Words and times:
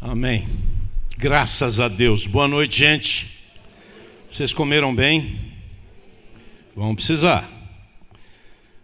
Amém. 0.00 0.46
Graças 1.16 1.80
a 1.80 1.88
Deus. 1.88 2.24
Boa 2.24 2.46
noite, 2.46 2.78
gente. 2.78 3.26
Vocês 4.30 4.52
comeram 4.52 4.94
bem? 4.94 5.40
Vão 6.76 6.94
precisar. 6.94 7.50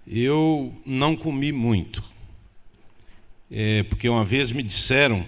Eu 0.05 0.75
não 0.85 1.15
comi 1.15 1.53
muito. 1.53 2.03
É, 3.49 3.85
porque 3.85 4.09
uma 4.09 4.25
vez 4.25 4.51
me 4.51 4.61
disseram 4.61 5.25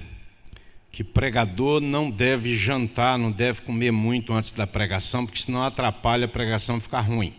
que 0.91 1.05
pregador 1.05 1.81
não 1.81 2.11
deve 2.11 2.57
jantar, 2.57 3.17
não 3.17 3.31
deve 3.31 3.61
comer 3.61 3.93
muito 3.93 4.33
antes 4.33 4.51
da 4.51 4.67
pregação, 4.67 5.25
porque 5.25 5.41
senão 5.41 5.63
atrapalha 5.63 6.25
a 6.25 6.29
pregação 6.29 6.81
ficar 6.81 7.03
ruim. 7.03 7.33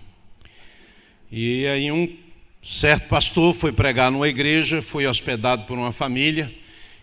E 1.29 1.67
aí 1.67 1.91
um 1.91 2.15
certo 2.63 3.09
pastor 3.09 3.53
foi 3.53 3.73
pregar 3.73 4.09
numa 4.09 4.29
igreja, 4.29 4.81
foi 4.81 5.05
hospedado 5.05 5.65
por 5.65 5.77
uma 5.77 5.91
família 5.91 6.49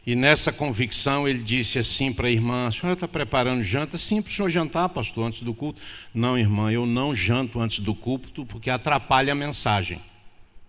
e 0.07 0.15
nessa 0.15 0.53
convicção 0.53 1.27
ele 1.27 1.39
disse 1.39 1.79
assim 1.79 2.13
para 2.13 2.29
a 2.29 2.31
irmã: 2.31 2.67
A 2.67 2.71
senhora 2.71 2.95
está 2.95 3.09
preparando 3.09 3.63
janta? 3.63 3.97
Sim, 3.97 4.21
para 4.21 4.31
o 4.31 4.33
senhor 4.33 4.51
jantar, 4.51 4.89
pastor, 4.91 5.27
antes 5.27 5.43
do 5.43 5.55
culto. 5.55 5.81
Não, 6.13 6.39
irmã, 6.39 6.71
eu 6.71 6.85
não 6.85 7.15
janto 7.15 7.59
antes 7.59 7.81
do 7.81 7.95
culto 7.95 8.45
porque 8.45 8.69
atrapalha 8.69 9.33
a 9.33 9.37
mensagem. 9.37 10.01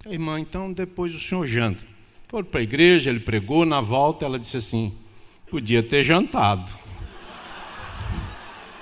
A 0.05 0.09
irmã, 0.09 0.39
então 0.39 0.71
depois 0.71 1.13
o 1.13 1.19
senhor 1.19 1.45
janta. 1.45 1.83
Foram 2.29 2.45
para 2.45 2.61
a 2.61 2.63
igreja, 2.63 3.09
ele 3.09 3.19
pregou, 3.19 3.65
na 3.65 3.81
volta 3.81 4.23
ela 4.23 4.39
disse 4.39 4.55
assim: 4.57 4.93
Podia 5.49 5.83
ter 5.83 6.03
jantado. 6.03 6.71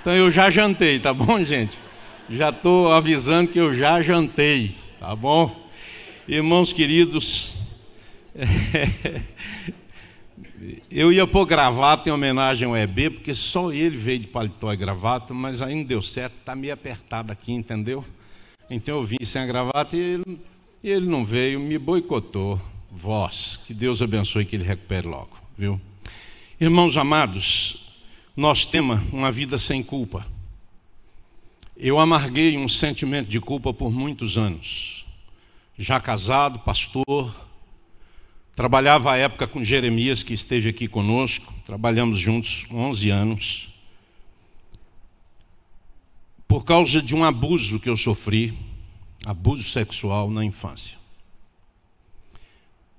Então 0.02 0.14
eu 0.14 0.30
já 0.30 0.50
jantei, 0.50 1.00
tá 1.00 1.14
bom, 1.14 1.42
gente? 1.46 1.80
Já 2.30 2.50
estou 2.50 2.92
avisando 2.92 3.50
que 3.50 3.58
eu 3.58 3.74
já 3.74 4.02
jantei, 4.02 4.76
tá 5.00 5.16
bom? 5.16 5.70
Irmãos 6.28 6.74
queridos, 6.74 7.54
Eu 10.90 11.12
ia 11.12 11.26
pôr 11.26 11.46
gravata 11.46 12.10
em 12.10 12.12
homenagem 12.12 12.68
ao 12.68 12.78
EB, 12.78 13.10
porque 13.10 13.34
só 13.34 13.72
ele 13.72 13.98
veio 13.98 14.20
de 14.20 14.28
paletó 14.28 14.72
e 14.72 14.78
gravata, 14.78 15.34
mas 15.34 15.62
aí 15.62 15.76
não 15.76 15.84
deu 15.84 16.02
certo, 16.02 16.36
está 16.40 16.56
meio 16.56 16.74
apertado 16.74 17.32
aqui, 17.32 17.52
entendeu? 17.52 18.06
Então 18.70 18.96
eu 18.96 19.04
vim 19.04 19.18
sem 19.24 19.42
a 19.42 19.46
gravata 19.46 19.98
e 19.98 20.00
ele, 20.00 20.40
ele 20.84 21.06
não 21.06 21.26
veio, 21.26 21.60
me 21.60 21.78
boicotou. 21.78 22.62
Vós, 22.92 23.60
que 23.66 23.74
Deus 23.74 24.02
abençoe 24.02 24.46
que 24.46 24.56
ele 24.56 24.64
recupere 24.64 25.08
logo, 25.08 25.36
viu? 25.58 25.82
Irmãos 26.62 26.96
amados, 26.96 27.84
nós 28.38 28.66
temos 28.66 29.02
uma 29.12 29.32
vida 29.32 29.58
sem 29.58 29.84
culpa. 29.84 30.26
Eu 31.76 32.00
amarguei 32.00 32.56
um 32.58 32.70
sentimento 32.70 33.28
de 33.28 33.40
culpa 33.40 33.74
por 33.74 33.92
muitos 33.92 34.38
anos. 34.38 35.06
Já 35.78 36.00
casado, 36.00 36.60
pastor, 36.60 37.36
Trabalhava 38.56 39.12
à 39.12 39.18
época 39.18 39.48
com 39.48 39.64
Jeremias, 39.64 40.22
que 40.22 40.34
esteve 40.34 40.70
aqui 40.70 40.88
conosco, 40.88 41.52
trabalhamos 41.66 42.20
juntos 42.20 42.66
11 42.70 43.10
anos. 43.10 43.70
Por 46.48 46.64
causa 46.64 47.02
de 47.02 47.16
um 47.16 47.24
abuso 47.24 47.80
que 47.80 47.90
eu 47.90 47.98
sofri, 47.98 48.56
abuso 49.26 49.64
sexual 49.64 50.30
na 50.30 50.46
infância. 50.46 51.00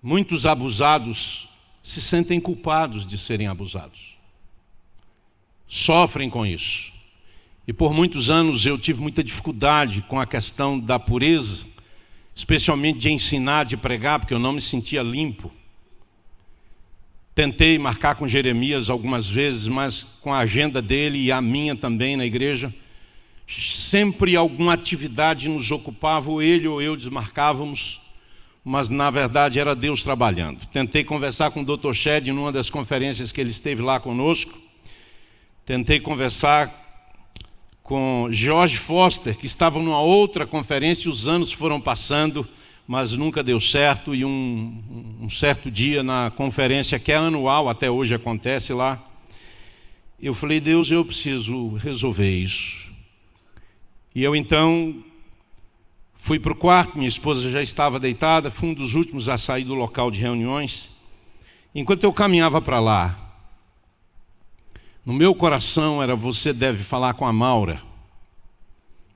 Muitos 0.02 0.44
abusados 0.44 1.48
se 1.84 2.00
sentem 2.00 2.40
culpados 2.40 3.06
de 3.06 3.16
serem 3.16 3.46
abusados. 3.46 4.16
Sofrem 5.68 6.28
com 6.28 6.44
isso. 6.44 6.92
E 7.66 7.72
por 7.72 7.94
muitos 7.94 8.28
anos 8.28 8.66
eu 8.66 8.76
tive 8.76 9.00
muita 9.00 9.22
dificuldade 9.22 10.02
com 10.02 10.20
a 10.20 10.26
questão 10.26 10.80
da 10.80 10.98
pureza 10.98 11.64
especialmente 12.34 12.98
de 12.98 13.10
ensinar, 13.10 13.64
de 13.64 13.76
pregar, 13.76 14.18
porque 14.18 14.34
eu 14.34 14.38
não 14.38 14.52
me 14.52 14.60
sentia 14.60 15.02
limpo. 15.02 15.52
Tentei 17.34 17.78
marcar 17.78 18.14
com 18.14 18.28
Jeremias 18.28 18.88
algumas 18.88 19.28
vezes, 19.28 19.66
mas 19.66 20.04
com 20.20 20.32
a 20.32 20.38
agenda 20.38 20.80
dele 20.80 21.18
e 21.18 21.32
a 21.32 21.40
minha 21.40 21.74
também 21.74 22.16
na 22.16 22.24
igreja, 22.24 22.72
sempre 23.48 24.36
alguma 24.36 24.74
atividade 24.74 25.48
nos 25.48 25.70
ocupava, 25.70 26.30
ou 26.30 26.40
ele 26.40 26.68
ou 26.68 26.80
eu 26.80 26.96
desmarcávamos, 26.96 28.00
mas 28.64 28.88
na 28.88 29.10
verdade 29.10 29.58
era 29.58 29.74
Deus 29.74 30.02
trabalhando. 30.02 30.64
Tentei 30.66 31.04
conversar 31.04 31.50
com 31.50 31.62
o 31.62 31.76
Dr. 31.76 31.92
Shed 31.92 32.32
numa 32.32 32.52
das 32.52 32.70
conferências 32.70 33.30
que 33.30 33.40
ele 33.40 33.50
esteve 33.50 33.82
lá 33.82 34.00
conosco. 34.00 34.56
Tentei 35.66 36.00
conversar 36.00 36.83
com 37.84 38.28
George 38.30 38.78
Foster, 38.78 39.36
que 39.36 39.44
estava 39.44 39.78
numa 39.78 40.00
outra 40.00 40.46
conferência, 40.46 41.10
os 41.10 41.28
anos 41.28 41.52
foram 41.52 41.78
passando, 41.78 42.48
mas 42.88 43.12
nunca 43.12 43.42
deu 43.42 43.60
certo, 43.60 44.14
e 44.14 44.24
um, 44.24 45.18
um 45.20 45.28
certo 45.28 45.70
dia 45.70 46.02
na 46.02 46.32
conferência, 46.34 46.98
que 46.98 47.12
é 47.12 47.16
anual, 47.16 47.68
até 47.68 47.90
hoje 47.90 48.14
acontece 48.14 48.72
lá, 48.72 49.06
eu 50.18 50.32
falei, 50.32 50.60
Deus, 50.60 50.90
eu 50.90 51.04
preciso 51.04 51.74
resolver 51.74 52.34
isso. 52.34 52.90
E 54.14 54.24
eu 54.24 54.34
então 54.34 55.04
fui 56.14 56.40
para 56.40 56.52
o 56.52 56.56
quarto, 56.56 56.96
minha 56.96 57.08
esposa 57.08 57.50
já 57.50 57.60
estava 57.60 58.00
deitada, 58.00 58.50
fui 58.50 58.70
um 58.70 58.74
dos 58.74 58.94
últimos 58.94 59.28
a 59.28 59.36
sair 59.36 59.64
do 59.64 59.74
local 59.74 60.10
de 60.10 60.20
reuniões. 60.20 60.90
Enquanto 61.74 62.04
eu 62.04 62.12
caminhava 62.14 62.62
para 62.62 62.80
lá, 62.80 63.23
no 65.04 65.12
meu 65.12 65.34
coração 65.34 66.02
era 66.02 66.16
você 66.16 66.52
deve 66.52 66.82
falar 66.82 67.14
com 67.14 67.26
a 67.26 67.32
Maura. 67.32 67.80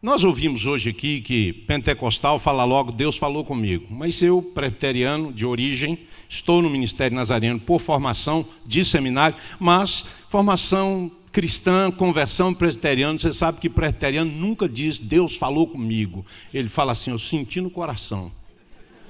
Nós 0.00 0.22
ouvimos 0.22 0.65
hoje 0.65 0.91
aqui 0.91 1.21
que 1.21 1.53
pentecostal 1.53 2.38
fala 2.38 2.65
logo, 2.65 2.93
Deus 2.93 3.16
falou 3.16 3.44
comigo. 3.44 3.87
Mas 3.91 4.22
eu, 4.22 4.41
preteriano 4.41 5.32
de 5.32 5.44
origem, 5.44 5.99
estou 6.28 6.62
no 6.62 6.71
Ministério 6.71 7.16
Nazareno 7.16 7.59
por 7.59 7.81
formação 7.81 8.47
de 8.65 8.84
seminário, 8.84 9.37
mas 9.59 10.04
formação 10.28 11.10
cristã, 11.32 11.91
conversão 11.91 12.55
presbiteriana, 12.55 13.19
você 13.19 13.32
sabe 13.32 13.59
que 13.59 13.69
presbiteriano 13.69 14.31
nunca 14.31 14.69
diz 14.69 15.00
Deus 15.00 15.37
falou 15.37 15.66
comigo. 15.66 16.25
Ele 16.55 16.69
fala 16.69 16.93
assim, 16.93 17.10
eu 17.10 17.19
senti 17.19 17.60
no 17.60 17.70
coração. 17.70 18.31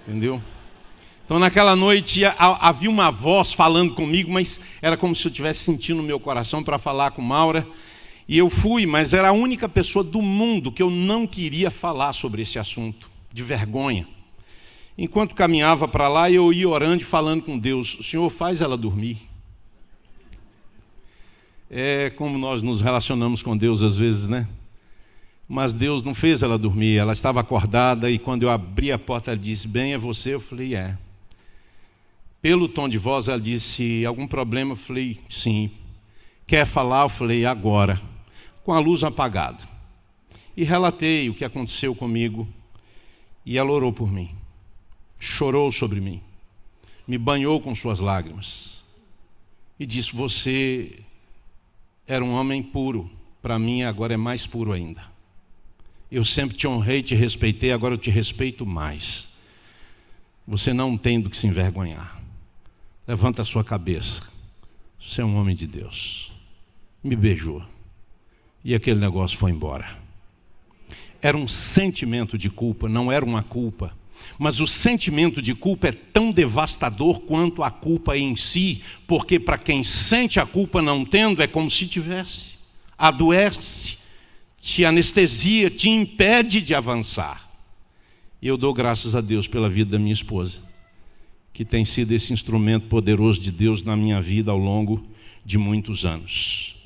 Entendeu? 0.07 0.43
Então, 1.29 1.39
naquela 1.39 1.77
noite 1.77 2.23
havia 2.25 2.89
uma 2.89 3.11
voz 3.11 3.53
falando 3.53 3.95
comigo, 3.95 4.33
mas 4.33 4.59
era 4.81 4.97
como 4.97 5.15
se 5.15 5.27
eu 5.27 5.29
estivesse 5.29 5.63
sentindo 5.63 5.99
no 5.99 6.03
meu 6.03 6.19
coração 6.19 6.65
para 6.65 6.79
falar 6.79 7.11
com 7.11 7.21
Maura. 7.21 7.67
E 8.27 8.39
eu 8.39 8.49
fui, 8.49 8.87
mas 8.87 9.13
era 9.13 9.29
a 9.29 9.33
única 9.33 9.69
pessoa 9.69 10.03
do 10.03 10.23
mundo 10.23 10.73
que 10.73 10.83
eu 10.83 10.89
não 10.89 11.27
queria 11.27 11.71
falar 11.71 12.15
sobre 12.15 12.41
esse 12.41 12.59
assunto, 12.59 13.11
de 13.31 13.43
vergonha. 13.43 14.09
Enquanto 14.97 15.35
caminhava 15.35 15.87
para 15.87 16.09
lá, 16.09 16.31
eu 16.31 16.51
ia 16.51 16.67
orando 16.67 17.03
e 17.03 17.05
falando 17.05 17.43
com 17.43 17.59
Deus: 17.59 17.99
O 17.99 18.03
Senhor 18.03 18.31
faz 18.31 18.63
ela 18.63 18.75
dormir. 18.75 19.19
É 21.71 22.09
como 22.09 22.39
nós 22.39 22.63
nos 22.63 22.81
relacionamos 22.81 23.43
com 23.43 23.55
Deus 23.55 23.83
às 23.83 23.97
vezes, 23.99 24.27
né? 24.27 24.49
Mas 25.47 25.75
Deus 25.75 26.03
não 26.03 26.15
fez 26.15 26.43
ela 26.43 26.57
dormir, 26.57 26.97
ela 26.97 27.13
estava 27.13 27.39
acordada 27.39 28.11
e 28.11 28.19
quando 28.19 28.45
eu 28.45 28.51
abri 28.51 28.91
a 28.91 28.99
porta, 28.99 29.33
ela 29.33 29.39
disse: 29.39 29.69
Bem, 29.69 29.93
é 29.93 29.99
você? 29.99 30.33
Eu 30.33 30.41
falei: 30.41 30.75
É. 30.75 30.97
Pelo 32.41 32.69
tom 32.69 32.89
de 32.89 32.99
voz, 32.99 33.29
ela 33.29 33.41
disse: 33.41 34.05
Algum 34.05 34.27
problema? 34.27 34.73
Eu 34.73 34.77
falei: 34.77 35.19
Sim. 35.29 35.71
Quer 36.47 36.67
falar? 36.67 37.05
Eu 37.05 37.09
falei: 37.09 37.45
Agora. 37.45 38.01
Com 38.65 38.73
a 38.73 38.79
luz 38.79 39.03
apagada. 39.03 39.65
E 40.57 40.63
relatei 40.63 41.29
o 41.29 41.35
que 41.35 41.45
aconteceu 41.45 41.95
comigo. 41.95 42.47
E 43.45 43.57
ela 43.59 43.71
orou 43.71 43.93
por 43.93 44.11
mim. 44.11 44.31
Chorou 45.19 45.73
sobre 45.73 46.01
mim. 46.01 46.21
Me 47.07 47.19
banhou 47.19 47.61
com 47.61 47.75
suas 47.75 47.99
lágrimas. 47.99 48.85
E 49.79 49.85
disse: 49.85 50.15
Você 50.15 51.01
era 52.07 52.25
um 52.25 52.33
homem 52.33 52.63
puro. 52.63 53.11
Para 53.43 53.59
mim, 53.59 53.83
agora 53.83 54.15
é 54.15 54.17
mais 54.17 54.47
puro 54.47 54.73
ainda. 54.73 55.03
Eu 56.11 56.25
sempre 56.25 56.57
te 56.57 56.67
honrei, 56.67 57.03
te 57.03 57.15
respeitei, 57.15 57.73
agora 57.73 57.95
eu 57.95 57.99
te 57.99 58.11
respeito 58.11 58.65
mais. 58.65 59.29
Você 60.47 60.73
não 60.73 60.97
tem 60.97 61.21
do 61.21 61.29
que 61.29 61.37
se 61.37 61.47
envergonhar. 61.47 62.18
Levanta 63.09 63.41
a 63.41 63.45
sua 63.45 63.65
cabeça. 63.65 64.23
Você 65.01 65.23
é 65.23 65.25
um 65.25 65.39
homem 65.39 65.57
de 65.57 65.67
Deus. 65.67 66.31
Me 67.03 67.17
beijou. 67.17 67.63
E 68.63 68.75
aquele 68.75 69.01
negócio 69.01 69.39
foi 69.39 69.51
embora. 69.51 69.97
Era 71.23 71.35
um 71.35 71.49
sentimento 71.49 72.37
de 72.37 72.51
culpa, 72.51 72.87
não 72.87 73.11
era 73.11 73.25
uma 73.25 73.43
culpa. 73.43 73.97
Mas 74.39 74.61
o 74.61 74.67
sentimento 74.67 75.41
de 75.41 75.55
culpa 75.55 75.89
é 75.89 75.93
tão 75.93 76.31
devastador 76.31 77.21
quanto 77.21 77.63
a 77.63 77.71
culpa 77.71 78.15
em 78.15 78.37
si, 78.37 78.83
porque 79.07 79.41
para 79.41 79.57
quem 79.57 79.83
sente 79.83 80.39
a 80.39 80.45
culpa 80.45 80.83
não 80.83 81.03
tendo, 81.03 81.43
é 81.43 81.47
como 81.47 81.71
se 81.71 81.87
tivesse. 81.87 82.59
Adoece, 82.99 83.97
te 84.61 84.85
anestesia, 84.85 85.71
te 85.71 85.89
impede 85.89 86.61
de 86.61 86.75
avançar. 86.75 87.49
E 88.43 88.47
eu 88.47 88.59
dou 88.59 88.75
graças 88.75 89.17
a 89.17 89.23
Deus 89.23 89.49
pela 89.49 89.71
vida 89.71 89.93
da 89.93 89.99
minha 89.99 90.13
esposa 90.13 90.68
que 91.59 91.65
tem 91.65 91.85
sido 91.85 92.13
esse 92.13 92.33
instrumento 92.33 92.87
poderoso 92.87 93.41
de 93.41 93.51
Deus 93.51 93.83
na 93.83 93.97
minha 93.97 94.21
vida 94.21 94.53
ao 94.53 94.57
longo 94.57 95.05
de 95.45 95.59
muitos 95.59 96.07
anos. 96.07 96.77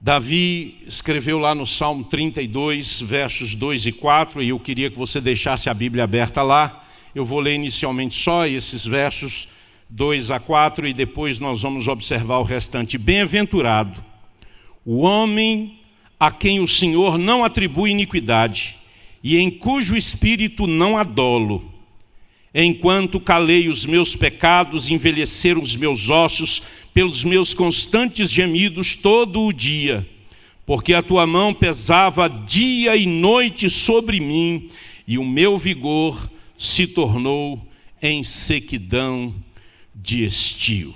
Davi 0.00 0.76
escreveu 0.86 1.40
lá 1.40 1.52
no 1.52 1.66
Salmo 1.66 2.04
32, 2.04 3.00
versos 3.00 3.56
2 3.56 3.88
e 3.88 3.92
4, 3.92 4.40
e 4.40 4.50
eu 4.50 4.60
queria 4.60 4.88
que 4.88 4.96
você 4.96 5.20
deixasse 5.20 5.68
a 5.68 5.74
Bíblia 5.74 6.04
aberta 6.04 6.42
lá. 6.42 6.86
Eu 7.12 7.24
vou 7.24 7.40
ler 7.40 7.56
inicialmente 7.56 8.14
só 8.14 8.46
esses 8.46 8.84
versos 8.84 9.48
2 9.90 10.30
a 10.30 10.38
4, 10.38 10.86
e 10.86 10.94
depois 10.94 11.40
nós 11.40 11.60
vamos 11.60 11.88
observar 11.88 12.38
o 12.38 12.44
restante. 12.44 12.96
Bem-aventurado 12.96 14.00
o 14.84 14.98
homem 15.00 15.80
a 16.20 16.30
quem 16.30 16.60
o 16.60 16.68
Senhor 16.68 17.18
não 17.18 17.42
atribui 17.42 17.90
iniquidade 17.90 18.76
e 19.24 19.36
em 19.38 19.50
cujo 19.50 19.96
espírito 19.96 20.68
não 20.68 20.96
há 20.96 21.02
dolo. 21.02 21.73
Enquanto 22.54 23.18
calei 23.18 23.68
os 23.68 23.84
meus 23.84 24.14
pecados, 24.14 24.88
envelheceram 24.88 25.60
os 25.60 25.74
meus 25.74 26.08
ossos 26.08 26.62
pelos 26.92 27.24
meus 27.24 27.52
constantes 27.52 28.30
gemidos 28.30 28.94
todo 28.94 29.42
o 29.42 29.52
dia, 29.52 30.08
porque 30.64 30.94
a 30.94 31.02
tua 31.02 31.26
mão 31.26 31.52
pesava 31.52 32.28
dia 32.28 32.94
e 32.94 33.06
noite 33.06 33.68
sobre 33.68 34.20
mim, 34.20 34.70
e 35.04 35.18
o 35.18 35.24
meu 35.24 35.58
vigor 35.58 36.30
se 36.56 36.86
tornou 36.86 37.66
em 38.00 38.22
sequidão 38.22 39.34
de 39.92 40.24
estio. 40.24 40.94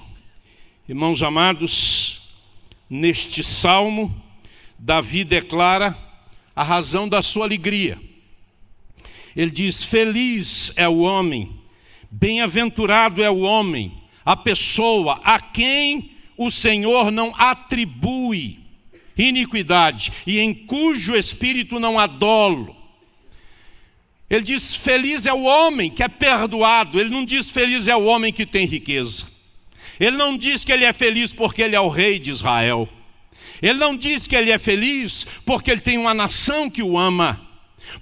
Irmãos 0.89 1.23
amados, 1.23 2.23
neste 2.89 3.43
salmo, 3.43 4.15
Davi 4.79 5.25
declara 5.25 5.99
a 6.55 6.63
razão 6.63 7.09
da 7.09 7.21
sua 7.21 7.45
alegria. 7.45 7.99
Ele 9.37 9.51
diz: 9.51 9.85
Feliz 9.85 10.73
é 10.77 10.89
o 10.89 10.99
homem, 10.99 11.51
bem-aventurado 12.11 13.23
é 13.23 13.31
o 13.31 13.41
homem, 13.41 13.93
a 14.25 14.37
pessoa 14.37 15.21
a 15.25 15.41
quem 15.41 16.13
o 16.37 16.51
Senhor 16.51 17.11
não 17.11 17.35
atribui 17.37 18.61
iniquidade 19.17 20.13
e 20.27 20.39
em 20.39 20.55
cujo 20.55 21.17
espírito 21.17 21.81
não 21.81 21.99
há 21.99 22.07
dolo. 22.07 22.77
Ele 24.31 24.45
diz: 24.45 24.75
Feliz 24.75 25.27
é 25.27 25.33
o 25.33 25.43
homem 25.43 25.91
que 25.91 26.03
é 26.03 26.09
perdoado. 26.09 27.01
Ele 27.01 27.11
não 27.11 27.25
diz: 27.25 27.51
Feliz 27.51 27.89
é 27.89 27.97
o 27.97 28.05
homem 28.05 28.33
que 28.33 28.47
tem 28.47 28.67
riqueza. 28.67 29.27
Ele 29.99 30.17
não 30.17 30.37
diz 30.37 30.65
que 30.65 30.73
ele 30.73 30.85
é 30.85 30.93
feliz 30.93 31.33
porque 31.33 31.63
ele 31.63 31.75
é 31.75 31.81
o 31.81 31.89
rei 31.89 32.19
de 32.19 32.31
Israel. 32.31 32.89
Ele 33.61 33.79
não 33.79 33.97
diz 33.97 34.27
que 34.27 34.37
ele 34.37 34.53
é 34.53 34.59
feliz 34.59 35.27
porque 35.45 35.71
ele 35.71 35.81
tem 35.81 35.99
uma 35.99 36.15
nação 36.15 36.71
que 36.71 36.83
o 36.83 36.97
ama. 36.97 37.48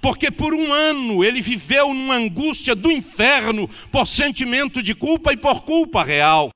Porque 0.01 0.29
por 0.29 0.53
um 0.53 0.71
ano 0.71 1.23
ele 1.23 1.41
viveu 1.41 1.93
numa 1.93 2.15
angústia 2.15 2.75
do 2.75 2.91
inferno 2.91 3.69
por 3.91 4.07
sentimento 4.07 4.81
de 4.81 4.93
culpa 4.93 5.33
e 5.33 5.37
por 5.37 5.61
culpa 5.61 6.03
real. 6.03 6.51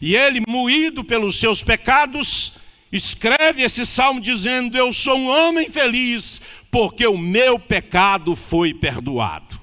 E 0.00 0.16
ele, 0.16 0.42
moído 0.48 1.04
pelos 1.04 1.38
seus 1.38 1.62
pecados, 1.62 2.52
escreve 2.90 3.62
esse 3.62 3.84
salmo 3.84 4.20
dizendo: 4.20 4.76
Eu 4.76 4.92
sou 4.92 5.16
um 5.16 5.28
homem 5.28 5.68
feliz, 5.68 6.40
porque 6.70 7.06
o 7.06 7.18
meu 7.18 7.58
pecado 7.58 8.34
foi 8.34 8.72
perdoado. 8.72 9.60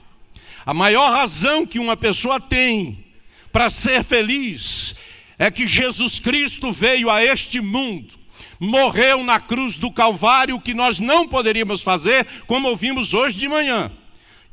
A 0.65 0.73
maior 0.73 1.11
razão 1.11 1.65
que 1.65 1.79
uma 1.79 1.95
pessoa 1.95 2.39
tem 2.39 3.03
para 3.51 3.69
ser 3.69 4.03
feliz 4.03 4.95
é 5.39 5.49
que 5.49 5.65
Jesus 5.65 6.19
Cristo 6.19 6.71
veio 6.71 7.09
a 7.09 7.23
este 7.23 7.61
mundo 7.61 8.26
morreu 8.59 9.23
na 9.23 9.39
cruz 9.39 9.77
do 9.77 9.91
Calvário, 9.91 10.55
o 10.55 10.61
que 10.61 10.73
nós 10.73 10.99
não 10.99 11.27
poderíamos 11.27 11.81
fazer, 11.81 12.25
como 12.47 12.67
ouvimos 12.69 13.13
hoje 13.13 13.37
de 13.37 13.47
manhã. 13.47 13.91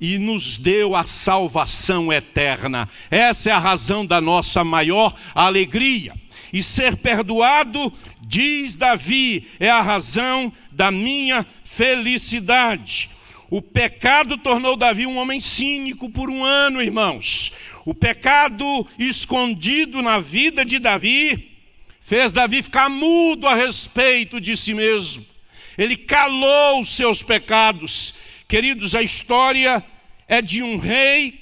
E 0.00 0.18
nos 0.18 0.58
deu 0.58 0.94
a 0.94 1.04
salvação 1.04 2.12
eterna. 2.12 2.88
Essa 3.10 3.50
é 3.50 3.52
a 3.52 3.58
razão 3.58 4.04
da 4.04 4.20
nossa 4.20 4.64
maior 4.64 5.14
alegria. 5.34 6.14
E 6.52 6.62
ser 6.62 6.96
perdoado, 6.96 7.92
diz 8.20 8.74
Davi, 8.74 9.48
é 9.58 9.70
a 9.70 9.80
razão 9.80 10.52
da 10.70 10.90
minha 10.90 11.46
felicidade. 11.64 13.10
O 13.50 13.62
pecado 13.62 14.36
tornou 14.36 14.76
Davi 14.76 15.06
um 15.06 15.16
homem 15.16 15.38
cínico 15.38 16.10
por 16.10 16.28
um 16.28 16.44
ano, 16.44 16.82
irmãos. 16.82 17.52
O 17.84 17.94
pecado 17.94 18.86
escondido 18.98 20.02
na 20.02 20.18
vida 20.18 20.64
de 20.64 20.78
Davi 20.78 21.53
fez 22.04 22.32
Davi 22.32 22.62
ficar 22.62 22.88
mudo 22.88 23.48
a 23.48 23.54
respeito 23.54 24.40
de 24.40 24.56
si 24.56 24.72
mesmo. 24.72 25.24
Ele 25.76 25.96
calou 25.96 26.80
os 26.80 26.94
seus 26.94 27.22
pecados. 27.22 28.14
Queridos, 28.46 28.94
a 28.94 29.02
história 29.02 29.84
é 30.28 30.40
de 30.40 30.62
um 30.62 30.78
rei 30.78 31.40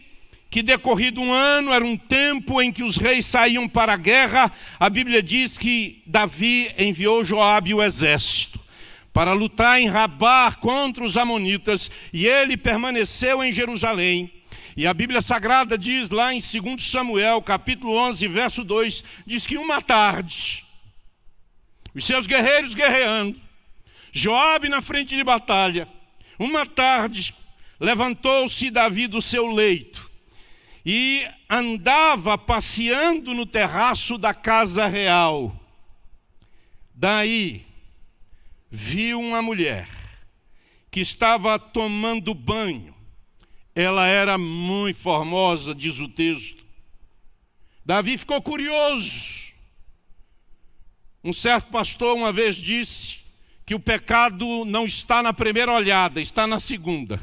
que, 0.49 0.63
decorrido 0.63 1.21
um 1.21 1.33
ano, 1.33 1.73
era 1.73 1.85
um 1.85 1.97
tempo 1.97 2.63
em 2.63 2.73
que 2.73 2.83
os 2.83 2.97
reis 2.97 3.27
saíam 3.27 3.69
para 3.69 3.95
a 3.95 3.97
guerra. 3.97 4.51
A 4.79 4.89
Bíblia 4.89 5.23
diz 5.23 5.59
que 5.59 6.03
Davi 6.07 6.73
enviou 6.79 7.25
Joabe 7.25 7.75
o 7.75 7.83
exército 7.83 8.61
para 9.13 9.33
lutar 9.33 9.79
em 9.79 9.89
Rabá 9.89 10.53
contra 10.53 11.05
os 11.05 11.19
amonitas, 11.19 11.91
e 12.13 12.27
ele 12.27 12.57
permaneceu 12.57 13.45
em 13.45 13.53
Jerusalém. 13.53 14.31
E 14.77 14.87
a 14.87 14.95
Bíblia 14.95 15.21
Sagrada 15.21 15.77
diz 15.77 16.09
lá 16.09 16.33
em 16.33 16.39
2 16.39 16.83
Samuel, 16.83 17.43
capítulo 17.43 17.95
11, 17.95 18.27
verso 18.29 18.65
2, 18.65 19.05
diz 19.27 19.47
que 19.47 19.59
uma 19.59 19.83
tarde, 19.83 20.65
os 21.95 22.07
seus 22.07 22.27
guerreiros 22.27 22.75
guerreando, 22.75 23.39
Joabe 24.13 24.71
na 24.71 24.81
frente 24.81 25.15
de 25.15 25.23
batalha, 25.23 25.87
uma 26.39 26.65
tarde 26.65 27.35
levantou-se 27.79 28.71
Davi 28.71 29.07
do 29.07 29.21
seu 29.21 29.47
leito 29.47 30.11
e 30.85 31.27
andava 31.49 32.39
passeando 32.39 33.35
no 33.35 33.45
terraço 33.45 34.17
da 34.17 34.33
casa 34.33 34.87
real. 34.87 35.55
Daí 36.95 37.67
viu 38.71 39.21
uma 39.21 39.43
mulher 39.43 39.89
que 40.91 41.01
estava 41.01 41.59
tomando 41.59 42.33
banho 42.33 42.92
ela 43.75 44.07
era 44.07 44.37
muito 44.37 45.01
formosa, 45.01 45.75
diz 45.75 45.99
o 45.99 46.09
texto. 46.09 46.63
Davi 47.85 48.19
ficou 48.19 48.41
curioso. 48.41 49.43
Um 51.25 51.33
certo 51.33 51.71
pastor 51.71 52.17
uma 52.17 52.33
vez 52.33 52.57
disse 52.57 53.19
que 53.65 53.75
o 53.75 53.81
pecado 53.81 54.65
não 54.65 54.85
está 54.85 55.23
na 55.23 55.33
primeira 55.33 55.73
olhada, 55.73 56.21
está 56.21 56.47
na 56.47 56.61
segunda. 56.61 57.21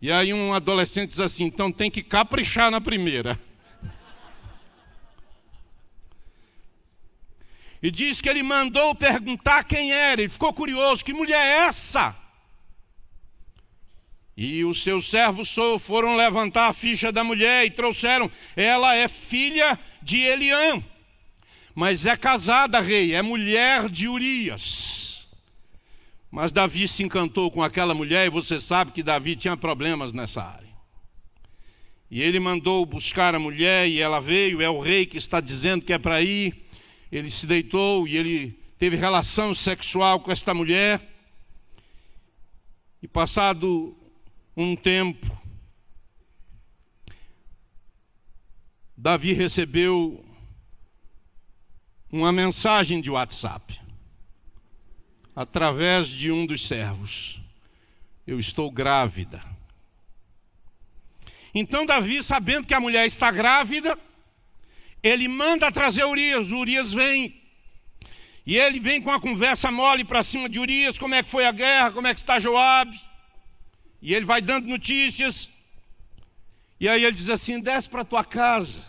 E 0.00 0.10
aí 0.10 0.32
um 0.32 0.52
adolescente 0.54 1.10
diz 1.10 1.20
assim: 1.20 1.44
então 1.44 1.72
tem 1.72 1.90
que 1.90 2.02
caprichar 2.02 2.70
na 2.70 2.80
primeira. 2.80 3.38
E 7.82 7.90
diz 7.90 8.20
que 8.20 8.28
ele 8.30 8.42
mandou 8.42 8.94
perguntar 8.94 9.64
quem 9.64 9.92
era. 9.92 10.22
Ele 10.22 10.30
ficou 10.30 10.52
curioso: 10.54 11.04
que 11.04 11.12
mulher 11.12 11.38
é 11.38 11.66
essa? 11.66 12.16
E 14.36 14.64
os 14.64 14.82
seus 14.82 15.08
servos 15.08 15.54
foram 15.80 16.16
levantar 16.16 16.68
a 16.68 16.72
ficha 16.72 17.12
da 17.12 17.22
mulher 17.22 17.64
e 17.64 17.70
trouxeram. 17.70 18.30
Ela 18.56 18.96
é 18.96 19.06
filha 19.06 19.78
de 20.02 20.18
Eliã, 20.18 20.82
mas 21.74 22.04
é 22.04 22.16
casada, 22.16 22.80
rei, 22.80 23.14
é 23.14 23.22
mulher 23.22 23.88
de 23.88 24.08
Urias. 24.08 25.28
Mas 26.30 26.50
Davi 26.50 26.88
se 26.88 27.04
encantou 27.04 27.48
com 27.48 27.62
aquela 27.62 27.94
mulher 27.94 28.26
e 28.26 28.30
você 28.30 28.58
sabe 28.58 28.90
que 28.90 29.04
Davi 29.04 29.36
tinha 29.36 29.56
problemas 29.56 30.12
nessa 30.12 30.42
área. 30.42 30.74
E 32.10 32.20
ele 32.20 32.40
mandou 32.40 32.84
buscar 32.84 33.34
a 33.36 33.38
mulher 33.38 33.88
e 33.88 34.00
ela 34.00 34.20
veio. 34.20 34.60
É 34.60 34.68
o 34.68 34.80
rei 34.80 35.06
que 35.06 35.16
está 35.16 35.40
dizendo 35.40 35.84
que 35.84 35.92
é 35.92 35.98
para 35.98 36.20
ir. 36.22 36.54
Ele 37.10 37.30
se 37.30 37.46
deitou 37.46 38.06
e 38.08 38.16
ele 38.16 38.58
teve 38.78 38.96
relação 38.96 39.54
sexual 39.54 40.20
com 40.20 40.32
esta 40.32 40.52
mulher. 40.52 41.00
E 43.00 43.06
passado 43.06 43.96
um 44.56 44.76
tempo, 44.76 45.26
Davi 48.96 49.32
recebeu 49.32 50.24
uma 52.10 52.30
mensagem 52.30 53.00
de 53.00 53.10
WhatsApp, 53.10 53.80
através 55.34 56.06
de 56.06 56.30
um 56.30 56.46
dos 56.46 56.66
servos: 56.66 57.40
Eu 58.26 58.38
estou 58.38 58.70
grávida. 58.70 59.42
Então, 61.52 61.84
Davi, 61.84 62.22
sabendo 62.22 62.66
que 62.66 62.74
a 62.74 62.80
mulher 62.80 63.06
está 63.06 63.30
grávida, 63.30 63.98
ele 65.02 65.28
manda 65.28 65.70
trazer 65.70 66.04
Urias. 66.04 66.50
Urias 66.50 66.92
vem. 66.92 67.40
E 68.46 68.56
ele 68.56 68.78
vem 68.78 69.00
com 69.00 69.10
a 69.10 69.20
conversa 69.20 69.70
mole 69.70 70.04
para 70.04 70.22
cima 70.22 70.48
de 70.48 70.58
Urias: 70.58 70.98
como 70.98 71.14
é 71.14 71.22
que 71.22 71.30
foi 71.30 71.46
a 71.46 71.52
guerra, 71.52 71.92
como 71.92 72.06
é 72.06 72.14
que 72.14 72.20
está 72.20 72.38
Joabe. 72.38 73.00
E 74.04 74.14
ele 74.14 74.26
vai 74.26 74.42
dando 74.42 74.68
notícias. 74.68 75.48
E 76.78 76.86
aí 76.86 77.02
ele 77.02 77.16
diz 77.16 77.30
assim: 77.30 77.58
desce 77.58 77.88
para 77.88 78.04
tua 78.04 78.22
casa, 78.22 78.84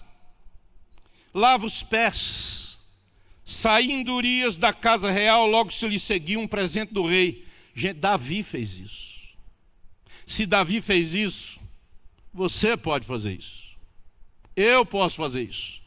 lava 1.33 1.65
os 1.65 1.81
pés. 1.81 2.77
Saindo 3.45 4.13
Urias 4.13 4.57
da 4.57 4.73
casa 4.73 5.09
real, 5.09 5.47
logo 5.47 5.71
se 5.71 5.87
lhe 5.87 5.99
seguiu 5.99 6.41
um 6.41 6.47
presente 6.47 6.93
do 6.93 7.07
rei. 7.07 7.45
Davi 7.95 8.43
fez 8.43 8.77
isso. 8.77 9.15
Se 10.25 10.45
Davi 10.45 10.81
fez 10.81 11.13
isso, 11.13 11.59
você 12.33 12.75
pode 12.75 13.05
fazer 13.05 13.37
isso. 13.37 13.63
Eu 14.55 14.85
posso 14.85 15.15
fazer 15.15 15.43
isso. 15.43 15.79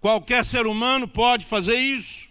Qualquer 0.00 0.44
ser 0.44 0.66
humano 0.66 1.06
pode 1.08 1.46
fazer 1.46 1.78
isso. 1.78 2.28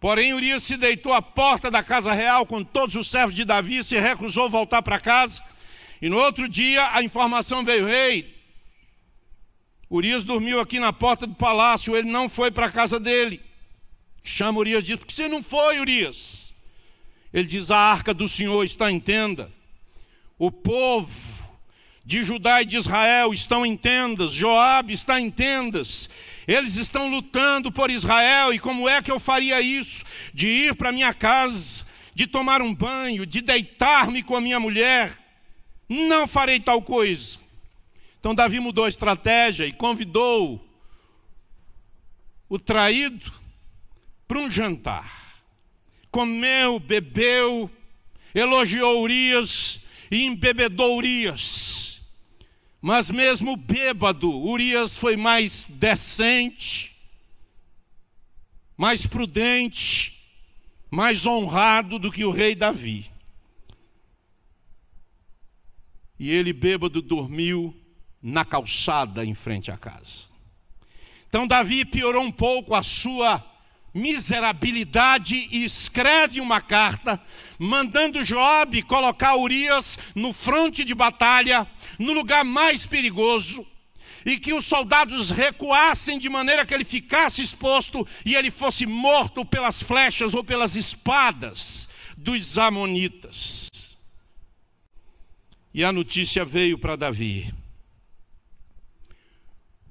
Porém, 0.00 0.34
Urias 0.34 0.64
se 0.64 0.76
deitou 0.76 1.12
à 1.12 1.22
porta 1.22 1.70
da 1.70 1.82
casa 1.82 2.12
real 2.12 2.44
com 2.44 2.62
todos 2.62 2.94
os 2.96 3.08
servos 3.08 3.34
de 3.34 3.44
Davi, 3.44 3.82
se 3.84 3.98
recusou 3.98 4.50
voltar 4.50 4.82
para 4.82 5.00
casa. 5.00 5.42
E 6.00 6.08
no 6.08 6.16
outro 6.16 6.48
dia 6.48 6.94
a 6.94 7.02
informação 7.02 7.64
veio: 7.64 7.86
Rei, 7.86 8.34
Urias 9.90 10.24
dormiu 10.24 10.60
aqui 10.60 10.78
na 10.78 10.92
porta 10.92 11.26
do 11.26 11.34
palácio, 11.34 11.96
ele 11.96 12.10
não 12.10 12.28
foi 12.28 12.50
para 12.50 12.66
a 12.66 12.72
casa 12.72 13.00
dele. 13.00 13.40
Chama 14.22 14.60
Urias 14.60 14.82
e 14.82 14.86
diz: 14.86 14.96
Por 14.96 15.06
que 15.06 15.12
você 15.12 15.28
não 15.28 15.42
foi, 15.42 15.80
Urias? 15.80 16.52
Ele 17.32 17.46
diz: 17.46 17.70
A 17.70 17.78
arca 17.78 18.12
do 18.12 18.28
Senhor 18.28 18.62
está 18.64 18.90
em 18.90 19.00
tenda. 19.00 19.50
O 20.38 20.52
povo 20.52 21.38
de 22.04 22.22
Judá 22.22 22.62
e 22.62 22.64
de 22.64 22.76
Israel 22.78 23.34
estão 23.34 23.66
em 23.66 23.76
tendas, 23.76 24.32
Joabe 24.32 24.94
está 24.94 25.20
em 25.20 25.30
tendas. 25.30 26.08
Eles 26.46 26.76
estão 26.76 27.10
lutando 27.10 27.70
por 27.70 27.90
Israel, 27.90 28.54
e 28.54 28.58
como 28.58 28.88
é 28.88 29.02
que 29.02 29.10
eu 29.10 29.20
faria 29.20 29.60
isso? 29.60 30.04
De 30.32 30.48
ir 30.48 30.74
para 30.74 30.90
minha 30.90 31.12
casa, 31.12 31.84
de 32.14 32.26
tomar 32.26 32.62
um 32.62 32.74
banho, 32.74 33.26
de 33.26 33.42
deitar-me 33.42 34.22
com 34.22 34.34
a 34.34 34.40
minha 34.40 34.58
mulher. 34.58 35.18
Não 35.88 36.28
farei 36.28 36.60
tal 36.60 36.82
coisa. 36.82 37.38
Então 38.20 38.34
Davi 38.34 38.60
mudou 38.60 38.84
a 38.84 38.88
estratégia 38.88 39.66
e 39.66 39.72
convidou 39.72 40.64
o 42.48 42.58
traído 42.58 43.32
para 44.26 44.38
um 44.38 44.50
jantar. 44.50 45.42
Comeu, 46.10 46.78
bebeu, 46.78 47.70
elogiou 48.34 49.02
Urias 49.02 49.80
e 50.10 50.24
embebedou 50.24 50.96
Urias. 50.96 52.02
Mas 52.80 53.10
mesmo 53.10 53.56
bêbado, 53.56 54.30
Urias 54.30 54.96
foi 54.96 55.16
mais 55.16 55.66
decente, 55.68 56.96
mais 58.76 59.06
prudente, 59.06 60.16
mais 60.90 61.26
honrado 61.26 61.98
do 61.98 62.12
que 62.12 62.24
o 62.24 62.30
rei 62.30 62.54
Davi. 62.54 63.10
E 66.18 66.30
ele, 66.30 66.52
bêbado, 66.52 67.00
dormiu 67.00 67.74
na 68.22 68.44
calçada 68.44 69.24
em 69.24 69.34
frente 69.34 69.70
à 69.70 69.76
casa. 69.76 70.28
Então 71.28 71.46
Davi 71.46 71.84
piorou 71.84 72.22
um 72.22 72.32
pouco 72.32 72.74
a 72.74 72.82
sua 72.82 73.44
miserabilidade 73.94 75.48
e 75.50 75.64
escreve 75.64 76.40
uma 76.40 76.60
carta 76.60 77.20
mandando 77.58 78.24
Joabe 78.24 78.82
colocar 78.82 79.36
Urias 79.36 79.98
no 80.14 80.32
fronte 80.32 80.84
de 80.84 80.94
batalha, 80.94 81.66
no 81.98 82.12
lugar 82.12 82.44
mais 82.44 82.86
perigoso, 82.86 83.66
e 84.24 84.38
que 84.38 84.52
os 84.52 84.66
soldados 84.66 85.30
recuassem 85.30 86.18
de 86.18 86.28
maneira 86.28 86.66
que 86.66 86.74
ele 86.74 86.84
ficasse 86.84 87.42
exposto 87.42 88.06
e 88.24 88.34
ele 88.34 88.50
fosse 88.50 88.84
morto 88.86 89.44
pelas 89.44 89.82
flechas 89.82 90.34
ou 90.34 90.44
pelas 90.44 90.76
espadas 90.76 91.88
dos 92.16 92.58
amonitas. 92.58 93.68
E 95.78 95.84
a 95.84 95.92
notícia 95.92 96.44
veio 96.44 96.76
para 96.76 96.96
Davi. 96.96 97.54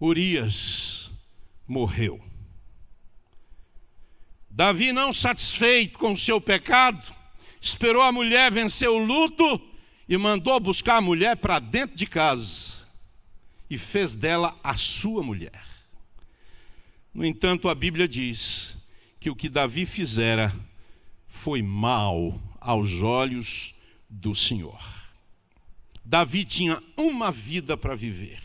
Urias 0.02 1.10
morreu. 1.66 2.22
Davi, 4.50 4.92
não 4.92 5.14
satisfeito 5.14 5.98
com 5.98 6.12
o 6.12 6.18
seu 6.18 6.42
pecado, 6.42 7.10
esperou 7.62 8.02
a 8.02 8.12
mulher 8.12 8.52
vencer 8.52 8.90
o 8.90 8.98
luto 8.98 9.62
e 10.10 10.18
mandou 10.18 10.60
buscar 10.60 10.98
a 10.98 11.02
mulher 11.02 11.38
para 11.38 11.58
dentro 11.58 11.96
de 11.96 12.06
casa 12.06 12.86
e 13.70 13.78
fez 13.78 14.14
dela 14.14 14.60
a 14.62 14.76
sua 14.76 15.24
mulher. 15.24 15.64
No 17.14 17.26
entanto, 17.26 17.70
a 17.70 17.74
Bíblia 17.74 18.10
diz 18.10 18.76
que 19.22 19.30
o 19.30 19.36
que 19.38 19.48
Davi 19.48 19.86
fizera 19.86 20.54
foi 21.30 21.62
mal 21.62 22.38
aos 22.60 23.02
olhos 23.02 23.74
do 24.10 24.36
Senhor. 24.36 24.97
Davi 26.10 26.46
tinha 26.46 26.82
uma 26.96 27.30
vida 27.34 27.76
para 27.76 27.94
viver 27.94 28.40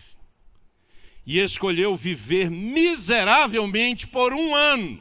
e 1.24 1.38
escolheu 1.38 1.94
viver 1.94 2.50
miseravelmente 2.50 4.04
por 4.04 4.34
um 4.34 4.52
ano 4.52 5.00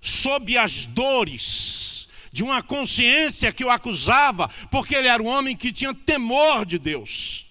sob 0.00 0.58
as 0.58 0.86
dores 0.86 2.08
de 2.32 2.42
uma 2.42 2.64
consciência 2.64 3.52
que 3.52 3.64
o 3.64 3.70
acusava, 3.70 4.50
porque 4.72 4.92
ele 4.92 5.06
era 5.06 5.22
um 5.22 5.28
homem 5.28 5.56
que 5.56 5.72
tinha 5.72 5.94
temor 5.94 6.66
de 6.66 6.80
Deus. 6.80 7.46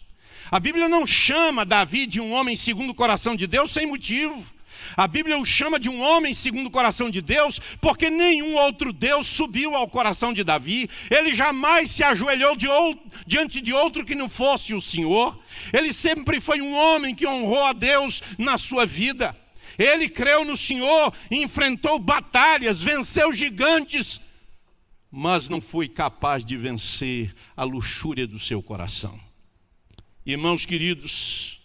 A 0.51 0.59
Bíblia 0.59 0.89
não 0.89 1.07
chama 1.07 1.63
Davi 1.63 2.05
de 2.05 2.19
um 2.19 2.33
homem 2.33 2.57
segundo 2.57 2.89
o 2.89 2.95
coração 2.95 3.37
de 3.37 3.47
Deus 3.47 3.71
sem 3.71 3.85
motivo. 3.85 4.45
A 4.95 5.07
Bíblia 5.07 5.37
o 5.37 5.45
chama 5.45 5.79
de 5.79 5.89
um 5.89 6.01
homem 6.01 6.33
segundo 6.33 6.67
o 6.67 6.71
coração 6.71 7.09
de 7.09 7.21
Deus, 7.21 7.59
porque 7.81 8.09
nenhum 8.09 8.55
outro 8.55 8.91
Deus 8.93 9.27
subiu 9.27 9.75
ao 9.75 9.87
coração 9.87 10.33
de 10.33 10.43
Davi. 10.43 10.89
Ele 11.09 11.33
jamais 11.33 11.91
se 11.91 12.03
ajoelhou 12.03 12.55
de 12.55 12.67
diante 13.25 13.61
de 13.61 13.73
outro 13.73 14.05
que 14.05 14.15
não 14.15 14.29
fosse 14.29 14.73
o 14.73 14.81
Senhor. 14.81 15.39
Ele 15.71 15.93
sempre 15.93 16.39
foi 16.39 16.61
um 16.61 16.75
homem 16.75 17.15
que 17.15 17.27
honrou 17.27 17.63
a 17.63 17.73
Deus 17.73 18.21
na 18.37 18.57
sua 18.57 18.85
vida. 18.85 19.35
Ele 19.77 20.07
creu 20.07 20.45
no 20.45 20.55
Senhor, 20.55 21.13
enfrentou 21.31 21.97
batalhas, 21.97 22.81
venceu 22.81 23.31
gigantes, 23.33 24.21
mas 25.11 25.49
não 25.49 25.61
foi 25.61 25.87
capaz 25.87 26.43
de 26.43 26.57
vencer 26.57 27.33
a 27.55 27.63
luxúria 27.63 28.27
do 28.27 28.39
seu 28.39 28.61
coração. 28.61 29.19
Irmãos 30.25 30.65
queridos, 30.65 31.59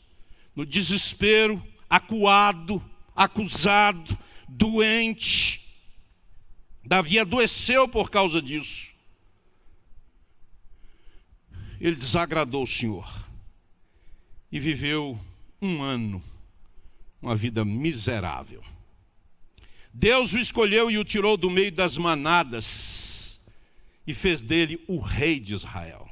no 0.54 0.66
desespero, 0.66 1.62
acuado, 1.88 2.82
acusado, 3.18 4.16
doente, 4.48 5.60
Davi 6.84 7.18
adoeceu 7.18 7.88
por 7.88 8.10
causa 8.10 8.40
disso. 8.40 8.88
Ele 11.80 11.96
desagradou 11.96 12.62
o 12.62 12.66
Senhor 12.66 13.28
e 14.52 14.60
viveu 14.60 15.18
um 15.60 15.82
ano 15.82 16.22
uma 17.20 17.34
vida 17.34 17.64
miserável. 17.64 18.62
Deus 19.92 20.32
o 20.32 20.38
escolheu 20.38 20.88
e 20.88 20.96
o 20.96 21.04
tirou 21.04 21.36
do 21.36 21.50
meio 21.50 21.72
das 21.72 21.98
manadas 21.98 23.40
e 24.06 24.14
fez 24.14 24.42
dele 24.42 24.80
o 24.86 25.00
rei 25.00 25.40
de 25.40 25.54
Israel. 25.54 26.08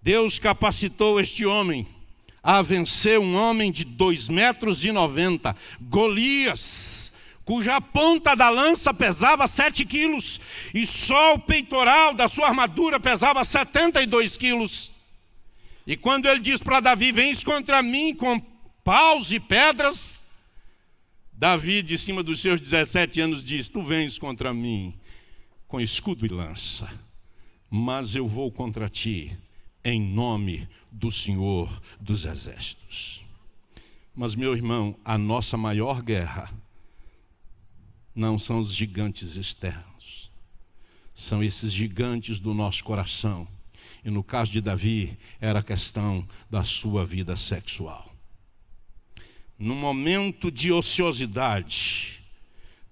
Deus 0.00 0.38
capacitou 0.38 1.18
este 1.18 1.44
homem 1.44 1.86
a 2.42 2.62
vencer 2.62 3.18
um 3.18 3.34
homem 3.34 3.70
de 3.70 3.84
dois 3.84 4.28
metros 4.28 4.84
e 4.84 4.92
noventa, 4.92 5.56
Golias, 5.80 7.12
cuja 7.44 7.80
ponta 7.80 8.34
da 8.34 8.48
lança 8.48 8.92
pesava 8.92 9.46
sete 9.46 9.84
quilos 9.84 10.40
e 10.74 10.86
só 10.86 11.34
o 11.34 11.38
peitoral 11.38 12.14
da 12.14 12.28
sua 12.28 12.48
armadura 12.48 13.00
pesava 13.00 13.44
setenta 13.44 14.02
e 14.02 14.06
dois 14.06 14.36
quilos. 14.36 14.92
E 15.86 15.96
quando 15.96 16.26
ele 16.26 16.40
diz 16.40 16.60
para 16.60 16.80
Davi: 16.80 17.10
Vens 17.12 17.42
contra 17.42 17.82
mim 17.82 18.14
com 18.14 18.38
paus 18.84 19.32
e 19.32 19.40
pedras. 19.40 20.18
Davi, 21.32 21.82
de 21.82 21.96
cima 21.96 22.22
dos 22.22 22.40
seus 22.40 22.60
17 22.60 23.20
anos, 23.20 23.44
diz: 23.44 23.68
Tu 23.68 23.82
vens 23.82 24.18
contra 24.18 24.52
mim 24.52 24.94
com 25.66 25.80
escudo 25.80 26.26
e 26.26 26.28
lança, 26.28 26.90
mas 27.70 28.14
eu 28.14 28.26
vou 28.26 28.50
contra 28.50 28.88
ti 28.88 29.36
em 29.84 30.00
nome 30.00 30.68
do 30.90 31.10
Senhor 31.10 31.80
dos 32.00 32.24
Exércitos. 32.24 33.24
Mas, 34.14 34.34
meu 34.34 34.54
irmão, 34.54 34.96
a 35.04 35.16
nossa 35.16 35.56
maior 35.56 36.02
guerra 36.02 36.52
não 38.14 38.38
são 38.38 38.58
os 38.58 38.74
gigantes 38.74 39.36
externos, 39.36 40.30
são 41.14 41.42
esses 41.42 41.72
gigantes 41.72 42.40
do 42.40 42.52
nosso 42.52 42.82
coração. 42.82 43.46
E 44.04 44.10
no 44.10 44.24
caso 44.24 44.50
de 44.50 44.60
Davi, 44.60 45.16
era 45.40 45.60
a 45.60 45.62
questão 45.62 46.26
da 46.50 46.64
sua 46.64 47.04
vida 47.04 47.36
sexual 47.36 48.08
no 49.58 49.74
momento 49.74 50.52
de 50.52 50.70
ociosidade, 50.70 52.22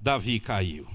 Davi 0.00 0.40
caiu. 0.40 0.86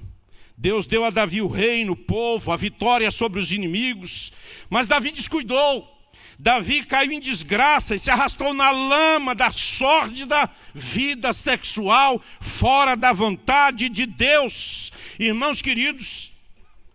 Deus 0.61 0.85
deu 0.85 1.03
a 1.03 1.09
Davi 1.09 1.41
o 1.41 1.47
reino, 1.47 1.93
o 1.93 1.95
povo, 1.95 2.51
a 2.51 2.55
vitória 2.55 3.09
sobre 3.09 3.39
os 3.39 3.51
inimigos, 3.51 4.31
mas 4.69 4.87
Davi 4.87 5.11
descuidou. 5.11 5.91
Davi 6.37 6.83
caiu 6.85 7.11
em 7.11 7.19
desgraça 7.19 7.95
e 7.95 7.99
se 7.99 8.11
arrastou 8.11 8.53
na 8.53 8.69
lama 8.69 9.33
da 9.33 9.49
sórdida 9.49 10.47
vida 10.71 11.33
sexual, 11.33 12.21
fora 12.39 12.95
da 12.95 13.11
vontade 13.11 13.89
de 13.89 14.05
Deus. 14.05 14.91
Irmãos 15.17 15.63
queridos, 15.63 16.31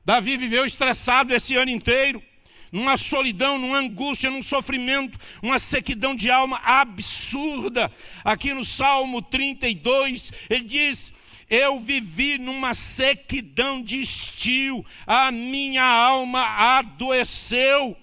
Davi 0.05 0.37
viveu 0.37 0.65
estressado 0.65 1.35
esse 1.35 1.57
ano 1.57 1.73
inteiro 1.73 2.23
numa 2.71 2.97
solidão, 2.97 3.59
numa 3.59 3.79
angústia, 3.79 4.31
num 4.31 4.43
sofrimento, 4.43 5.19
uma 5.43 5.59
sequidão 5.59 6.15
de 6.15 6.31
alma 6.31 6.61
absurda. 6.65 7.91
Aqui 8.23 8.53
no 8.53 8.65
Salmo 8.65 9.23
32, 9.23 10.33
ele 10.49 10.65
diz: 10.65 11.13
Eu 11.49 11.79
vivi 11.79 12.39
numa 12.39 12.75
sequidão 12.75 13.81
de 13.83 14.01
estio, 14.01 14.85
a 15.07 15.31
minha 15.31 15.85
alma 15.85 16.43
adoeceu. 16.79 17.97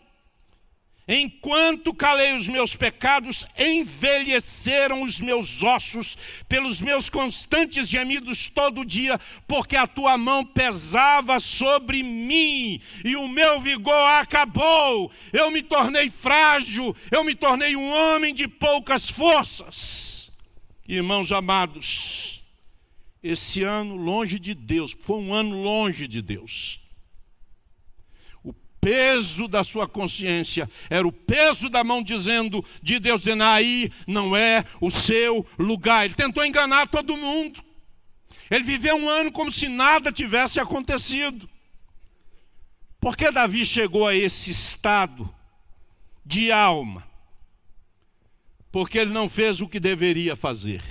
Enquanto 1.05 1.93
calei 1.93 2.33
os 2.33 2.47
meus 2.47 2.77
pecados, 2.77 3.45
envelheceram 3.59 5.01
os 5.01 5.19
meus 5.19 5.61
ossos 5.61 6.17
pelos 6.47 6.79
meus 6.79 7.09
constantes 7.09 7.89
gemidos 7.89 8.47
todo 8.47 8.85
dia, 8.85 9.19
porque 9.45 9.75
a 9.75 9.85
tua 9.85 10.17
mão 10.17 10.45
pesava 10.45 11.41
sobre 11.41 12.01
mim 12.01 12.81
e 13.03 13.17
o 13.17 13.27
meu 13.27 13.59
vigor 13.59 13.93
acabou. 14.21 15.11
Eu 15.33 15.51
me 15.51 15.61
tornei 15.61 16.09
frágil, 16.09 16.95
eu 17.11 17.21
me 17.21 17.35
tornei 17.35 17.75
um 17.75 17.91
homem 17.91 18.33
de 18.33 18.47
poucas 18.47 19.09
forças. 19.09 20.31
Irmãos 20.87 21.33
amados, 21.33 22.32
esse 23.23 23.63
ano 23.63 23.95
longe 23.95 24.37
de 24.37 24.53
Deus, 24.53 24.91
foi 25.01 25.17
um 25.17 25.33
ano 25.33 25.63
longe 25.63 26.05
de 26.07 26.21
Deus. 26.21 26.81
O 28.43 28.51
peso 28.81 29.47
da 29.47 29.63
sua 29.63 29.87
consciência 29.87 30.69
era 30.89 31.07
o 31.07 31.11
peso 31.11 31.69
da 31.69 31.83
mão 31.83 32.03
dizendo, 32.03 32.63
de 32.81 32.99
Deus 32.99 33.21
dizendo, 33.21 33.43
aí 33.43 33.89
não 34.05 34.35
é 34.35 34.65
o 34.81 34.91
seu 34.91 35.47
lugar. 35.57 36.03
Ele 36.03 36.15
tentou 36.15 36.43
enganar 36.45 36.87
todo 36.87 37.15
mundo. 37.15 37.63
Ele 38.51 38.63
viveu 38.65 38.97
um 38.97 39.07
ano 39.07 39.31
como 39.31 39.51
se 39.51 39.69
nada 39.69 40.11
tivesse 40.11 40.59
acontecido. 40.59 41.49
Por 42.99 43.15
que 43.15 43.31
Davi 43.31 43.65
chegou 43.65 44.05
a 44.05 44.13
esse 44.13 44.51
estado 44.51 45.33
de 46.25 46.51
alma? 46.51 47.07
Porque 48.69 48.97
ele 48.97 49.11
não 49.11 49.29
fez 49.29 49.61
o 49.61 49.67
que 49.67 49.79
deveria 49.79 50.35
fazer. 50.35 50.83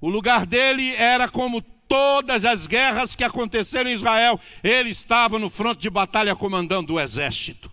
O 0.00 0.08
lugar 0.08 0.46
dele 0.46 0.94
era 0.94 1.28
como 1.28 1.60
todas 1.88 2.44
as 2.44 2.66
guerras 2.66 3.16
que 3.16 3.24
aconteceram 3.24 3.90
em 3.90 3.94
Israel, 3.94 4.38
ele 4.62 4.90
estava 4.90 5.38
no 5.38 5.48
fronte 5.48 5.80
de 5.80 5.90
batalha 5.90 6.36
comandando 6.36 6.94
o 6.94 7.00
exército. 7.00 7.70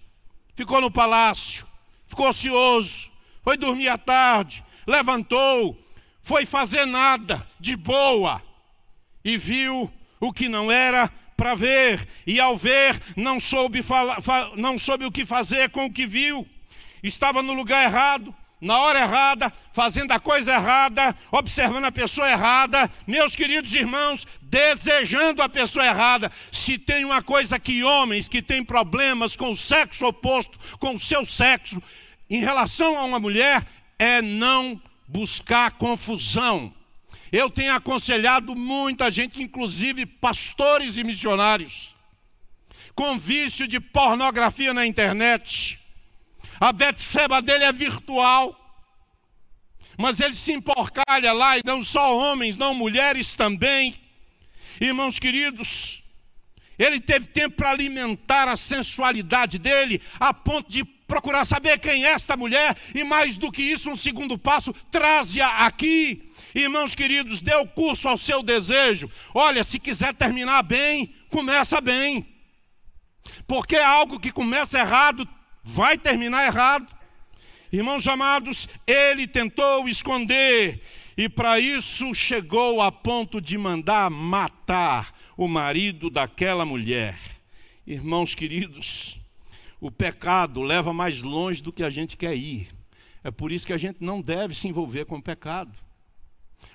Ficou 0.55 0.79
no 0.79 0.89
palácio, 0.89 1.67
ficou 2.07 2.29
ocioso, 2.29 3.11
foi 3.43 3.57
dormir 3.57 3.89
à 3.89 3.97
tarde, 3.97 4.63
levantou, 4.87 5.77
foi 6.23 6.45
fazer 6.45 6.85
nada 6.85 7.45
de 7.59 7.75
boa 7.75 8.41
e 9.23 9.37
viu 9.37 9.91
o 10.19 10.31
que 10.31 10.47
não 10.47 10.71
era 10.71 11.11
para 11.35 11.53
ver, 11.53 12.07
e 12.25 12.39
ao 12.39 12.57
ver 12.57 13.01
não 13.17 13.39
soube, 13.39 13.81
falar, 13.81 14.19
não 14.55 14.79
soube 14.79 15.05
o 15.05 15.11
que 15.11 15.25
fazer 15.25 15.69
com 15.69 15.85
o 15.85 15.91
que 15.91 16.07
viu, 16.07 16.47
estava 17.03 17.41
no 17.41 17.53
lugar 17.53 17.83
errado, 17.83 18.33
na 18.59 18.79
hora 18.79 18.99
errada, 19.01 19.51
fazendo 19.73 20.11
a 20.11 20.19
coisa 20.19 20.53
errada, 20.53 21.15
observando 21.31 21.85
a 21.85 21.91
pessoa 21.91 22.29
errada, 22.29 22.89
meus 23.05 23.35
queridos 23.35 23.73
irmãos, 23.73 24.25
desejando 24.41 25.41
a 25.41 25.49
pessoa 25.49 25.85
errada. 25.85 26.31
Se 26.51 26.77
tem 26.77 27.03
uma 27.03 27.21
coisa 27.21 27.59
que 27.59 27.83
homens 27.83 28.27
que 28.27 28.41
têm 28.41 28.63
problemas 28.63 29.35
com 29.35 29.51
o 29.51 29.57
sexo 29.57 30.05
oposto, 30.05 30.59
com 30.79 30.95
o 30.95 30.99
seu 30.99 31.25
sexo, 31.25 31.81
em 32.29 32.39
relação 32.39 32.97
a 32.97 33.03
uma 33.03 33.19
mulher, 33.19 33.67
é 33.99 34.21
não 34.21 34.81
buscar 35.07 35.71
confusão. 35.71 36.73
Eu 37.31 37.49
tenho 37.49 37.73
aconselhado 37.73 38.55
muita 38.55 39.11
gente, 39.11 39.41
inclusive 39.41 40.05
pastores 40.05 40.97
e 40.97 41.03
missionários, 41.03 41.93
com 42.95 43.19
vício 43.19 43.67
de 43.67 43.79
pornografia 43.79 44.73
na 44.73 44.87
internet 44.87 45.77
a 46.59 46.71
Betseba 46.71 47.41
dele 47.41 47.63
é 47.63 47.71
virtual. 47.71 48.61
Mas 49.97 50.19
ele 50.19 50.35
se 50.35 50.51
emporcalha 50.51 51.31
lá, 51.31 51.57
e 51.57 51.61
não 51.63 51.81
só 51.81 52.17
homens, 52.17 52.57
não 52.57 52.73
mulheres 52.73 53.35
também. 53.35 53.95
Irmãos 54.79 55.17
queridos, 55.17 56.03
ele 56.77 56.99
teve 56.99 57.27
tempo 57.27 57.55
para 57.55 57.71
alimentar 57.71 58.49
a 58.49 58.57
sensualidade 58.57 59.57
dele, 59.57 60.01
a 60.19 60.33
ponto 60.33 60.69
de 60.69 60.83
procurar 60.83 61.45
saber 61.45 61.79
quem 61.79 62.03
é 62.03 62.09
esta 62.09 62.35
mulher, 62.35 62.75
e 62.93 63.03
mais 63.03 63.37
do 63.37 63.51
que 63.51 63.61
isso, 63.61 63.89
um 63.89 63.95
segundo 63.95 64.37
passo, 64.37 64.73
traze-a 64.91 65.65
aqui. 65.65 66.33
Irmãos 66.53 66.93
queridos, 66.95 67.41
dê 67.41 67.55
o 67.55 67.67
curso 67.67 68.09
ao 68.09 68.17
seu 68.17 68.43
desejo. 68.43 69.09
Olha, 69.33 69.63
se 69.63 69.79
quiser 69.79 70.13
terminar 70.13 70.63
bem, 70.63 71.15
começa 71.29 71.79
bem. 71.79 72.27
Porque 73.47 73.75
é 73.75 73.83
algo 73.83 74.19
que 74.19 74.31
começa 74.31 74.79
errado 74.79 75.27
vai 75.65 75.97
terminar 75.97 76.45
errado. 76.45 76.93
Irmãos 77.71 78.07
amados, 78.07 78.69
ele 78.85 79.27
tentou 79.27 79.89
esconder 79.89 80.81
e 81.17 81.27
para 81.27 81.59
isso 81.59 82.13
chegou 82.13 82.81
a 82.81 82.91
ponto 82.91 83.41
de 83.41 83.57
mandar 83.57 84.09
matar 84.11 85.13
o 85.35 85.47
marido 85.47 86.09
daquela 86.09 86.65
mulher. 86.65 87.17
Irmãos 87.85 88.35
queridos, 88.35 89.19
o 89.81 89.91
pecado 89.91 90.61
leva 90.61 90.93
mais 90.93 91.21
longe 91.21 91.61
do 91.61 91.73
que 91.73 91.83
a 91.83 91.89
gente 91.89 92.15
quer 92.15 92.35
ir. 92.35 92.69
É 93.23 93.31
por 93.31 93.51
isso 93.51 93.65
que 93.65 93.73
a 93.73 93.77
gente 93.77 94.03
não 94.03 94.21
deve 94.21 94.53
se 94.53 94.67
envolver 94.67 95.05
com 95.05 95.17
o 95.17 95.21
pecado. 95.21 95.71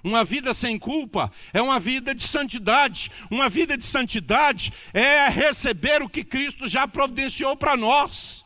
Uma 0.02 0.24
vida 0.24 0.52
sem 0.52 0.78
culpa 0.78 1.30
é 1.52 1.62
uma 1.62 1.78
vida 1.78 2.14
de 2.14 2.22
santidade. 2.22 3.10
Uma 3.30 3.48
vida 3.48 3.76
de 3.76 3.84
santidade 3.84 4.72
é 4.92 5.28
receber 5.28 6.02
o 6.02 6.08
que 6.08 6.24
Cristo 6.24 6.66
já 6.66 6.88
providenciou 6.88 7.56
para 7.56 7.76
nós. 7.76 8.44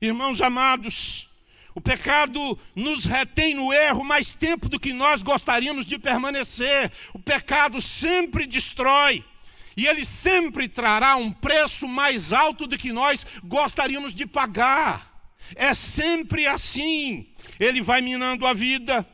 Irmãos 0.00 0.42
amados, 0.42 1.26
o 1.74 1.80
pecado 1.80 2.58
nos 2.74 3.06
retém 3.06 3.54
no 3.54 3.72
erro 3.72 4.04
mais 4.04 4.34
tempo 4.34 4.68
do 4.68 4.78
que 4.78 4.92
nós 4.92 5.22
gostaríamos 5.22 5.86
de 5.86 5.98
permanecer. 5.98 6.92
O 7.14 7.18
pecado 7.18 7.80
sempre 7.80 8.46
destrói. 8.46 9.24
E 9.74 9.86
ele 9.86 10.04
sempre 10.04 10.68
trará 10.68 11.16
um 11.16 11.32
preço 11.32 11.88
mais 11.88 12.32
alto 12.34 12.66
do 12.66 12.76
que 12.76 12.92
nós 12.92 13.26
gostaríamos 13.42 14.12
de 14.12 14.26
pagar. 14.26 15.10
É 15.54 15.72
sempre 15.72 16.46
assim. 16.46 17.26
Ele 17.58 17.80
vai 17.80 18.02
minando 18.02 18.46
a 18.46 18.52
vida, 18.52 19.06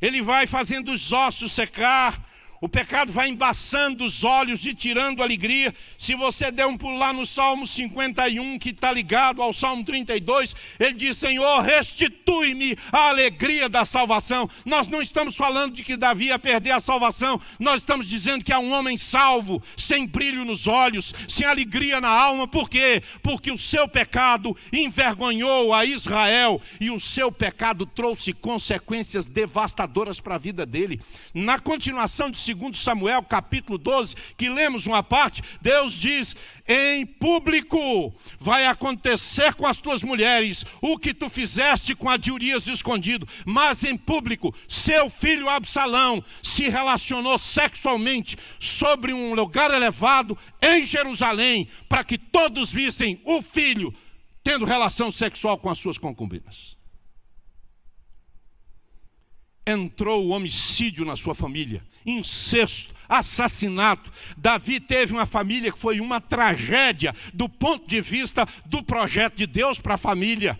ele 0.00 0.22
vai 0.22 0.46
fazendo 0.46 0.90
os 0.90 1.12
ossos 1.12 1.52
secar, 1.52 2.27
o 2.60 2.68
pecado 2.68 3.12
vai 3.12 3.28
embaçando 3.28 4.04
os 4.04 4.24
olhos 4.24 4.64
e 4.66 4.74
tirando 4.74 5.20
a 5.20 5.24
alegria. 5.24 5.74
Se 5.96 6.14
você 6.14 6.50
der 6.50 6.66
um 6.66 6.76
pulo 6.76 6.98
lá 6.98 7.12
no 7.12 7.24
Salmo 7.24 7.66
51, 7.66 8.58
que 8.58 8.70
está 8.70 8.92
ligado 8.92 9.40
ao 9.40 9.52
Salmo 9.52 9.84
32, 9.84 10.54
ele 10.78 10.94
diz: 10.94 11.16
Senhor, 11.16 11.60
restitui-me 11.60 12.76
a 12.90 13.08
alegria 13.08 13.68
da 13.68 13.84
salvação. 13.84 14.50
Nós 14.64 14.88
não 14.88 15.00
estamos 15.00 15.36
falando 15.36 15.74
de 15.74 15.84
que 15.84 15.96
Davi 15.96 16.26
ia 16.26 16.38
perder 16.38 16.72
a 16.72 16.80
salvação, 16.80 17.40
nós 17.58 17.80
estamos 17.80 18.06
dizendo 18.06 18.44
que 18.44 18.52
é 18.52 18.58
um 18.58 18.72
homem 18.72 18.96
salvo, 18.96 19.62
sem 19.76 20.06
brilho 20.06 20.44
nos 20.44 20.66
olhos, 20.66 21.14
sem 21.28 21.46
alegria 21.46 22.00
na 22.00 22.10
alma. 22.10 22.48
Por 22.48 22.68
quê? 22.68 23.02
Porque 23.22 23.52
o 23.52 23.58
seu 23.58 23.86
pecado 23.86 24.56
envergonhou 24.72 25.72
a 25.72 25.84
Israel 25.84 26.60
e 26.80 26.90
o 26.90 26.98
seu 26.98 27.30
pecado 27.30 27.86
trouxe 27.86 28.32
consequências 28.32 29.26
devastadoras 29.26 30.20
para 30.20 30.34
a 30.34 30.38
vida 30.38 30.66
dele. 30.66 31.00
Na 31.32 31.58
continuação 31.58 32.30
de 32.30 32.38
2 32.54 32.78
Samuel 32.78 33.22
capítulo 33.22 33.78
12, 33.78 34.14
que 34.36 34.48
lemos 34.48 34.86
uma 34.86 35.02
parte, 35.02 35.42
Deus 35.60 35.92
diz: 35.92 36.34
em 36.68 37.06
público 37.06 38.14
vai 38.38 38.66
acontecer 38.66 39.54
com 39.54 39.66
as 39.66 39.78
tuas 39.78 40.02
mulheres 40.02 40.66
o 40.82 40.98
que 40.98 41.14
tu 41.14 41.30
fizeste 41.30 41.94
com 41.94 42.10
a 42.10 42.18
de 42.18 42.30
Urias 42.30 42.66
escondido, 42.66 43.26
mas 43.46 43.84
em 43.84 43.96
público, 43.96 44.54
seu 44.68 45.08
filho 45.08 45.48
Absalão 45.48 46.22
se 46.42 46.68
relacionou 46.68 47.38
sexualmente 47.38 48.36
sobre 48.60 49.14
um 49.14 49.34
lugar 49.34 49.70
elevado 49.70 50.36
em 50.60 50.84
Jerusalém, 50.84 51.68
para 51.88 52.04
que 52.04 52.18
todos 52.18 52.70
vissem 52.70 53.18
o 53.24 53.40
filho 53.40 53.94
tendo 54.44 54.66
relação 54.66 55.10
sexual 55.10 55.56
com 55.58 55.70
as 55.70 55.78
suas 55.78 55.96
concubinas. 55.96 56.76
Entrou 59.66 60.24
o 60.24 60.30
homicídio 60.30 61.04
na 61.04 61.16
sua 61.16 61.34
família, 61.34 61.82
incesto, 62.08 62.94
assassinato. 63.08 64.12
Davi 64.36 64.80
teve 64.80 65.12
uma 65.12 65.26
família 65.26 65.72
que 65.72 65.78
foi 65.78 66.00
uma 66.00 66.20
tragédia 66.20 67.14
do 67.32 67.48
ponto 67.48 67.86
de 67.86 68.00
vista 68.00 68.46
do 68.66 68.82
projeto 68.82 69.36
de 69.36 69.46
Deus 69.46 69.78
para 69.78 69.94
a 69.94 69.98
família. 69.98 70.58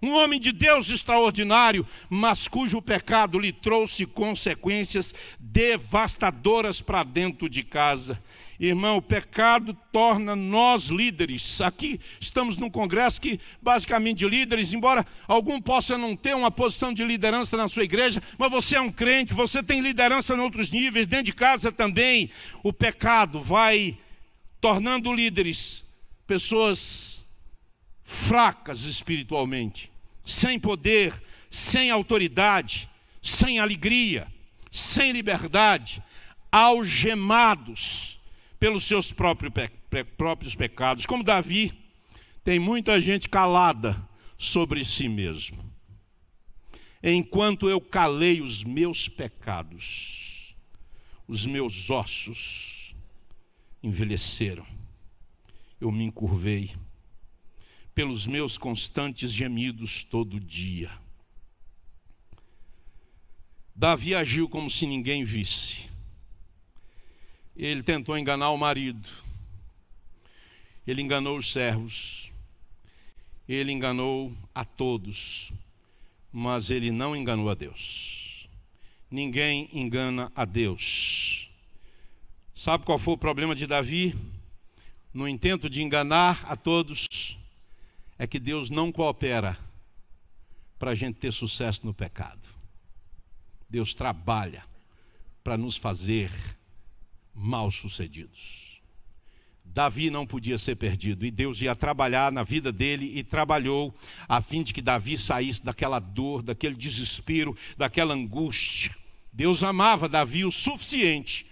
Um 0.00 0.12
homem 0.12 0.38
de 0.38 0.52
Deus 0.52 0.88
extraordinário, 0.90 1.84
mas 2.08 2.46
cujo 2.46 2.80
pecado 2.80 3.38
lhe 3.38 3.52
trouxe 3.52 4.06
consequências 4.06 5.12
devastadoras 5.40 6.80
para 6.80 7.02
dentro 7.02 7.48
de 7.48 7.64
casa. 7.64 8.22
Irmão, 8.60 8.96
o 8.96 9.02
pecado 9.02 9.72
torna 9.92 10.34
nós 10.34 10.86
líderes. 10.86 11.60
Aqui 11.60 12.00
estamos 12.20 12.56
num 12.56 12.68
congresso 12.68 13.20
que, 13.20 13.38
basicamente, 13.62 14.18
de 14.18 14.28
líderes, 14.28 14.72
embora 14.72 15.06
algum 15.28 15.60
possa 15.60 15.96
não 15.96 16.16
ter 16.16 16.34
uma 16.34 16.50
posição 16.50 16.92
de 16.92 17.04
liderança 17.04 17.56
na 17.56 17.68
sua 17.68 17.84
igreja, 17.84 18.20
mas 18.36 18.50
você 18.50 18.74
é 18.74 18.80
um 18.80 18.90
crente, 18.90 19.32
você 19.32 19.62
tem 19.62 19.80
liderança 19.80 20.34
em 20.34 20.40
outros 20.40 20.72
níveis, 20.72 21.06
dentro 21.06 21.26
de 21.26 21.32
casa 21.34 21.70
também. 21.70 22.30
O 22.64 22.72
pecado 22.72 23.40
vai 23.40 23.96
tornando 24.60 25.12
líderes 25.12 25.84
pessoas 26.26 27.24
fracas 28.02 28.80
espiritualmente, 28.80 29.88
sem 30.24 30.58
poder, 30.58 31.14
sem 31.48 31.92
autoridade, 31.92 32.88
sem 33.22 33.60
alegria, 33.60 34.26
sem 34.72 35.12
liberdade, 35.12 36.02
algemados 36.50 38.17
pelos 38.58 38.84
seus 38.84 39.12
próprios, 39.12 39.52
pe 39.90 40.04
próprios 40.04 40.54
pecados. 40.54 41.06
Como 41.06 41.22
Davi, 41.22 41.72
tem 42.44 42.58
muita 42.58 43.00
gente 43.00 43.28
calada 43.28 43.96
sobre 44.36 44.84
si 44.84 45.08
mesmo. 45.08 45.68
Enquanto 47.02 47.68
eu 47.68 47.80
calei 47.80 48.40
os 48.40 48.64
meus 48.64 49.08
pecados, 49.08 50.54
os 51.26 51.46
meus 51.46 51.88
ossos 51.90 52.94
envelheceram. 53.82 54.66
Eu 55.80 55.92
me 55.92 56.04
encurvei 56.04 56.74
pelos 57.94 58.26
meus 58.26 58.58
constantes 58.58 59.32
gemidos 59.32 60.02
todo 60.04 60.40
dia. 60.40 60.90
Davi 63.74 64.14
agiu 64.14 64.48
como 64.48 64.68
se 64.68 64.86
ninguém 64.86 65.24
visse. 65.24 65.87
Ele 67.58 67.82
tentou 67.82 68.16
enganar 68.16 68.50
o 68.50 68.56
marido. 68.56 69.08
Ele 70.86 71.02
enganou 71.02 71.36
os 71.36 71.52
servos. 71.52 72.30
Ele 73.48 73.72
enganou 73.72 74.32
a 74.54 74.64
todos. 74.64 75.52
Mas 76.32 76.70
ele 76.70 76.92
não 76.92 77.16
enganou 77.16 77.50
a 77.50 77.54
Deus. 77.54 78.48
Ninguém 79.10 79.68
engana 79.72 80.30
a 80.36 80.44
Deus. 80.44 81.50
Sabe 82.54 82.84
qual 82.84 82.98
foi 82.98 83.14
o 83.14 83.18
problema 83.18 83.56
de 83.56 83.66
Davi? 83.66 84.14
No 85.12 85.26
intento 85.26 85.68
de 85.68 85.82
enganar 85.82 86.44
a 86.44 86.54
todos, 86.54 87.36
é 88.16 88.26
que 88.26 88.38
Deus 88.38 88.70
não 88.70 88.92
coopera 88.92 89.58
para 90.78 90.92
a 90.92 90.94
gente 90.94 91.16
ter 91.16 91.32
sucesso 91.32 91.84
no 91.84 91.92
pecado. 91.92 92.48
Deus 93.68 93.94
trabalha 93.94 94.64
para 95.42 95.56
nos 95.56 95.76
fazer 95.76 96.30
mal 97.38 97.70
sucedidos. 97.70 98.80
Davi 99.64 100.10
não 100.10 100.26
podia 100.26 100.58
ser 100.58 100.76
perdido 100.76 101.24
e 101.24 101.30
Deus 101.30 101.60
ia 101.60 101.76
trabalhar 101.76 102.32
na 102.32 102.42
vida 102.42 102.72
dele 102.72 103.18
e 103.18 103.22
trabalhou 103.22 103.94
a 104.28 104.40
fim 104.40 104.62
de 104.62 104.72
que 104.72 104.82
Davi 104.82 105.16
saísse 105.16 105.62
daquela 105.62 105.98
dor, 105.98 106.42
daquele 106.42 106.74
desespero, 106.74 107.56
daquela 107.76 108.14
angústia. 108.14 108.94
Deus 109.32 109.62
amava 109.62 110.08
Davi 110.08 110.44
o 110.44 110.50
suficiente 110.50 111.46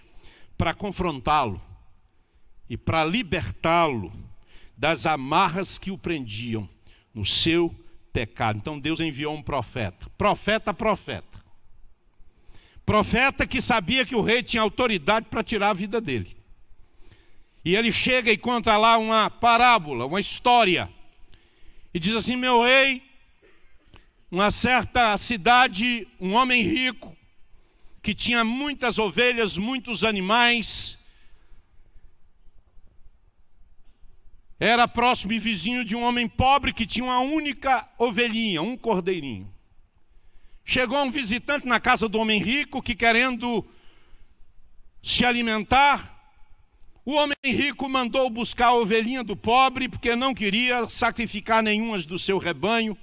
para 0.57 0.73
confrontá-lo 0.73 1.61
e 2.69 2.75
para 2.75 3.05
libertá-lo 3.05 4.11
das 4.75 5.05
amarras 5.05 5.77
que 5.77 5.91
o 5.91 5.97
prendiam 5.97 6.67
no 7.13 7.25
seu 7.25 7.73
pecado. 8.11 8.57
Então 8.57 8.79
Deus 8.79 8.99
enviou 8.99 9.33
um 9.33 9.41
profeta, 9.41 10.09
profeta, 10.17 10.73
profeta. 10.73 11.36
Profeta 12.87 13.45
que 13.45 13.61
sabia 13.61 14.05
que 14.05 14.15
o 14.15 14.21
rei 14.21 14.41
tinha 14.41 14.63
autoridade 14.63 15.25
para 15.29 15.43
tirar 15.43 15.71
a 15.71 15.73
vida 15.73 15.99
dele. 15.99 16.37
E 17.65 17.75
ele 17.75 17.91
chega 17.91 18.31
e 18.31 18.37
conta 18.37 18.77
lá 18.77 18.97
uma 18.97 19.29
parábola, 19.29 20.05
uma 20.05 20.21
história. 20.21 20.89
E 21.93 21.99
diz 21.99 22.15
assim: 22.15 22.37
Meu 22.37 22.63
rei, 22.63 23.03
uma 24.31 24.51
certa 24.51 25.17
cidade, 25.17 26.07
um 26.17 26.33
homem 26.33 26.63
rico, 26.63 27.13
que 28.01 28.15
tinha 28.15 28.45
muitas 28.45 28.97
ovelhas, 28.97 29.57
muitos 29.57 30.05
animais, 30.05 30.97
era 34.57 34.87
próximo 34.87 35.33
e 35.33 35.39
vizinho 35.39 35.83
de 35.83 35.93
um 35.93 36.03
homem 36.03 36.25
pobre 36.25 36.71
que 36.71 36.87
tinha 36.87 37.03
uma 37.03 37.19
única 37.19 37.85
ovelhinha, 37.97 38.61
um 38.61 38.77
cordeirinho. 38.77 39.56
Chegou 40.69 41.01
um 41.01 41.09
visitante 41.09 41.65
na 41.65 41.79
casa 41.79 42.09
do 42.09 42.19
homem 42.19 42.43
rico 42.43 42.83
que, 42.83 42.93
querendo 42.93 43.65
se 45.01 45.23
alimentar, 45.23 46.13
o 47.05 47.13
homem 47.13 47.37
rico 47.41 47.87
mandou 47.87 48.29
buscar 48.29 48.67
a 48.67 48.73
ovelhinha 48.73 49.23
do 49.23 49.33
pobre, 49.33 49.87
porque 49.87 50.13
não 50.13 50.33
queria 50.33 50.85
sacrificar 50.87 51.63
nenhuma 51.63 51.97
do 51.99 52.19
seu 52.19 52.37
rebanho. 52.37 52.97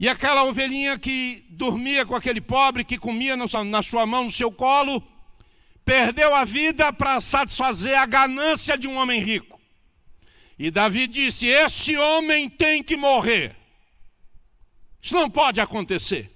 E 0.00 0.08
aquela 0.08 0.44
ovelhinha 0.44 0.98
que 0.98 1.44
dormia 1.50 2.06
com 2.06 2.16
aquele 2.16 2.40
pobre, 2.40 2.84
que 2.84 2.96
comia 2.96 3.36
na 3.36 3.82
sua 3.82 4.06
mão, 4.06 4.24
no 4.24 4.30
seu 4.30 4.50
colo, 4.50 5.06
perdeu 5.84 6.34
a 6.34 6.42
vida 6.42 6.90
para 6.90 7.20
satisfazer 7.20 7.98
a 7.98 8.06
ganância 8.06 8.78
de 8.78 8.88
um 8.88 8.96
homem 8.96 9.20
rico. 9.20 9.60
E 10.58 10.70
Davi 10.70 11.06
disse: 11.06 11.48
Esse 11.48 11.98
homem 11.98 12.48
tem 12.48 12.82
que 12.82 12.96
morrer. 12.96 13.57
Isso 15.08 15.14
não 15.14 15.30
pode 15.30 15.58
acontecer. 15.58 16.30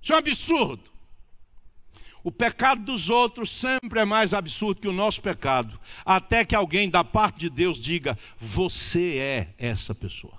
Isso 0.00 0.12
é 0.12 0.14
um 0.14 0.18
absurdo. 0.20 0.84
O 2.22 2.30
pecado 2.30 2.84
dos 2.84 3.10
outros 3.10 3.50
sempre 3.50 3.98
é 3.98 4.04
mais 4.04 4.32
absurdo 4.32 4.80
que 4.80 4.86
o 4.86 4.92
nosso 4.92 5.20
pecado, 5.20 5.76
até 6.04 6.44
que 6.44 6.54
alguém 6.54 6.88
da 6.88 7.02
parte 7.02 7.40
de 7.40 7.50
Deus 7.50 7.76
diga: 7.76 8.16
Você 8.38 9.18
é 9.18 9.54
essa 9.58 9.92
pessoa. 9.92 10.38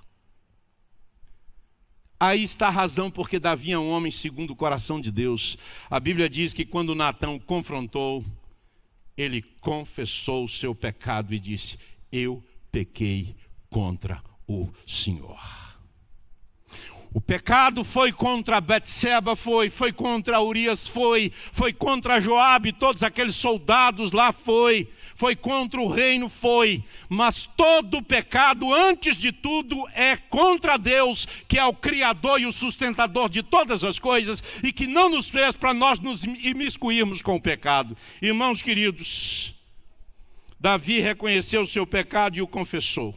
Aí 2.18 2.42
está 2.42 2.68
a 2.68 2.70
razão 2.70 3.10
porque 3.10 3.38
Davi 3.38 3.70
é 3.70 3.78
um 3.78 3.90
homem 3.90 4.10
segundo 4.10 4.54
o 4.54 4.56
coração 4.56 4.98
de 4.98 5.12
Deus. 5.12 5.58
A 5.90 6.00
Bíblia 6.00 6.30
diz 6.30 6.54
que 6.54 6.64
quando 6.64 6.94
Natão 6.94 7.38
confrontou, 7.38 8.24
ele 9.14 9.42
confessou 9.60 10.44
o 10.44 10.48
seu 10.48 10.74
pecado 10.74 11.34
e 11.34 11.38
disse: 11.38 11.78
Eu 12.10 12.42
pequei 12.72 13.36
contra 13.68 14.22
o 14.48 14.70
Senhor. 14.86 15.65
O 17.12 17.20
pecado 17.20 17.82
foi 17.82 18.12
contra 18.12 18.60
Betseba, 18.60 19.34
foi, 19.34 19.70
foi 19.70 19.92
contra 19.92 20.40
Urias, 20.40 20.86
foi, 20.86 21.32
foi 21.52 21.72
contra 21.72 22.20
Joabe, 22.20 22.72
todos 22.72 23.02
aqueles 23.02 23.34
soldados 23.34 24.12
lá 24.12 24.32
foi, 24.32 24.88
foi 25.14 25.34
contra 25.34 25.80
o 25.80 25.88
reino, 25.88 26.28
foi. 26.28 26.84
Mas 27.08 27.48
todo 27.56 28.02
pecado, 28.02 28.72
antes 28.72 29.16
de 29.16 29.32
tudo, 29.32 29.86
é 29.94 30.16
contra 30.16 30.76
Deus, 30.76 31.26
que 31.48 31.58
é 31.58 31.64
o 31.64 31.72
Criador 31.72 32.40
e 32.40 32.46
o 32.46 32.52
sustentador 32.52 33.28
de 33.28 33.42
todas 33.42 33.82
as 33.82 33.98
coisas, 33.98 34.42
e 34.62 34.72
que 34.72 34.86
não 34.86 35.08
nos 35.08 35.28
fez 35.28 35.56
para 35.56 35.72
nós 35.72 35.98
nos 35.98 36.22
imiscuirmos 36.22 37.22
com 37.22 37.36
o 37.36 37.40
pecado. 37.40 37.96
Irmãos 38.20 38.60
queridos, 38.60 39.54
Davi 40.60 41.00
reconheceu 41.00 41.62
o 41.62 41.66
seu 41.66 41.86
pecado 41.86 42.36
e 42.36 42.42
o 42.42 42.46
confessou. 42.46 43.14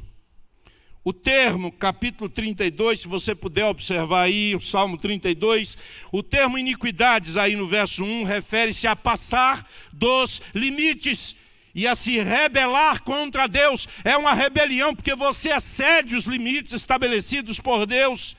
O 1.09 1.13
termo, 1.13 1.71
capítulo 1.71 2.29
32, 2.29 2.99
se 2.99 3.07
você 3.07 3.33
puder 3.33 3.65
observar 3.65 4.25
aí, 4.25 4.53
o 4.53 4.61
Salmo 4.61 4.95
32, 4.95 5.75
o 6.11 6.21
termo 6.21 6.55
iniquidades, 6.55 7.35
aí 7.35 7.55
no 7.55 7.67
verso 7.67 8.03
1, 8.03 8.25
refere-se 8.25 8.85
a 8.85 8.95
passar 8.95 9.67
dos 9.91 10.39
limites 10.53 11.35
e 11.73 11.87
a 11.87 11.95
se 11.95 12.21
rebelar 12.21 13.01
contra 13.01 13.47
Deus. 13.47 13.89
É 14.03 14.15
uma 14.15 14.35
rebelião, 14.35 14.93
porque 14.93 15.15
você 15.15 15.51
excede 15.51 16.15
os 16.15 16.25
limites 16.25 16.73
estabelecidos 16.73 17.59
por 17.59 17.87
Deus. 17.87 18.35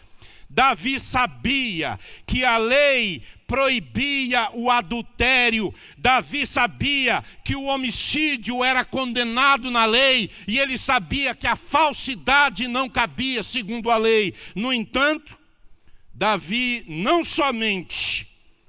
Davi 0.49 1.01
sabia 1.01 1.99
que 2.25 2.45
a 2.45 2.57
lei 2.57 3.25
proibia 3.51 4.49
o 4.55 4.71
adultério. 4.71 5.75
Davi 5.99 6.47
sabia 6.47 7.25
que 7.45 7.57
o 7.57 7.65
homicídio 7.65 8.63
era 8.63 8.85
condenado 8.85 9.73
na 9.73 9.85
lei 9.85 10.31
e 10.47 10.57
ele 10.57 10.79
sabia 10.79 11.35
que 11.35 11.49
a 11.49 11.57
falsidade 11.57 12.69
não 12.69 12.89
cabia 12.89 13.43
segundo 13.43 13.91
a 13.91 13.97
lei. 13.97 14.35
No 14.55 14.73
entanto, 14.73 15.37
Davi 16.15 16.85
não 16.87 17.25
somente 17.25 18.25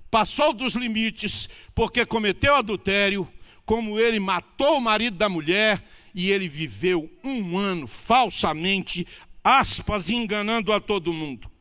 passou 0.10 0.52
dos 0.52 0.74
limites 0.74 1.48
porque 1.76 2.04
cometeu 2.04 2.56
adultério, 2.56 3.32
como 3.64 4.00
ele 4.00 4.20
matou 4.20 4.80
o 4.80 4.82
marido 4.82 5.16
da 5.16 5.30
mulher 5.30 5.84
e 6.16 6.32
ele 6.32 6.50
viveu 6.50 7.08
um 7.24 7.56
ano 7.56 7.86
falsamente, 7.86 9.06
aspas, 9.44 10.10
enganando 10.10 10.74
a 10.74 10.80
todo 10.82 11.14
mundo. 11.14 11.52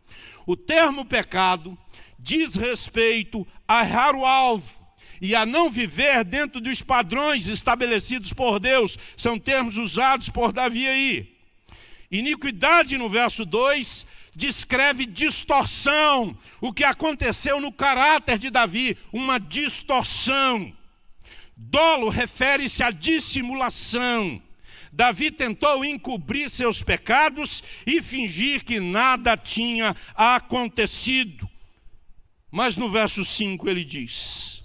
O 0.47 0.57
termo 0.57 1.05
pecado 1.05 1.77
diz 2.23 2.55
respeito 2.55 3.47
a 3.67 3.83
errar 3.83 4.15
o 4.15 4.25
alvo 4.25 4.81
e 5.21 5.35
a 5.35 5.45
não 5.45 5.71
viver 5.71 6.25
dentro 6.25 6.61
dos 6.61 6.81
padrões 6.81 7.47
estabelecidos 7.47 8.33
por 8.33 8.59
Deus. 8.59 8.97
São 9.17 9.39
termos 9.39 9.77
usados 9.77 10.29
por 10.29 10.53
Davi 10.53 10.87
aí. 10.87 11.37
Iniquidade, 12.11 12.97
no 12.97 13.09
verso 13.09 13.45
2, 13.45 14.07
descreve 14.35 15.07
distorção, 15.07 16.37
o 16.61 16.73
que 16.73 16.85
aconteceu 16.85 17.61
no 17.61 17.73
caráter 17.73 18.39
de 18.39 18.51
Davi, 18.51 18.97
uma 19.13 19.39
distorção. 19.39 20.73
Dolo 21.57 22.09
refere-se 22.09 22.83
à 22.83 22.91
dissimulação. 22.91 24.43
Davi 24.93 25.31
tentou 25.31 25.85
encobrir 25.85 26.49
seus 26.51 26.83
pecados 26.83 27.63
e 27.87 28.03
fingir 28.03 28.65
que 28.65 28.81
nada 28.81 29.37
tinha 29.37 29.95
acontecido. 30.15 31.50
Mas 32.51 32.77
no 32.77 32.91
verso 32.91 33.25
5 33.25 33.69
ele 33.69 33.85
diz: 33.85 34.65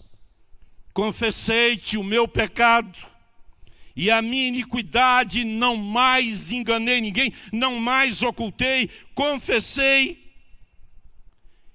Confessei-te 0.94 1.98
o 1.98 2.04
meu 2.04 2.28
pecado 2.28 2.98
e 3.96 4.12
a 4.12 4.22
minha 4.22 4.48
iniquidade, 4.48 5.46
não 5.46 5.78
mais 5.78 6.52
enganei 6.52 7.00
ninguém, 7.00 7.32
não 7.52 7.80
mais 7.80 8.22
ocultei, 8.22 8.90
confessei. 9.14 10.26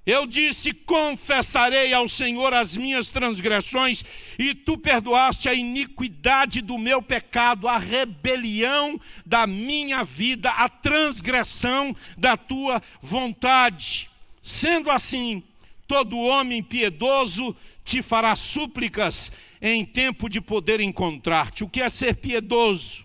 Eu 0.05 0.27
disse: 0.27 0.73
Confessarei 0.73 1.94
ao 1.94 2.09
Senhor 2.09 2.53
as 2.53 2.77
minhas 2.77 3.09
transgressões, 3.09 4.05
e 4.38 4.55
tu 4.55 4.77
perdoaste 4.77 5.49
a 5.49 5.55
iniquidade 5.55 6.61
do 6.61 6.77
meu 6.77 7.01
pecado, 7.01 7.68
a 7.68 7.79
rebelião 7.79 9.01
da 9.25 9.46
minha 9.46 10.05
vida, 10.05 10.51
a 10.51 10.68
transgressão 10.68 11.96
da 12.18 12.37
tua 12.37 12.83
vontade. 13.01 14.11
Sendo 14.42 14.90
assim, 14.90 15.42
todo 15.90 16.20
homem 16.20 16.62
piedoso 16.62 17.57
te 17.85 18.00
fará 18.00 18.37
súplicas 18.37 19.33
em 19.61 19.85
tempo 19.85 20.29
de 20.29 20.40
poder 20.40 20.79
encontrar-te. 20.79 21.64
O 21.64 21.68
que 21.68 21.83
é 21.83 21.88
ser 21.88 22.14
piedoso? 22.14 23.05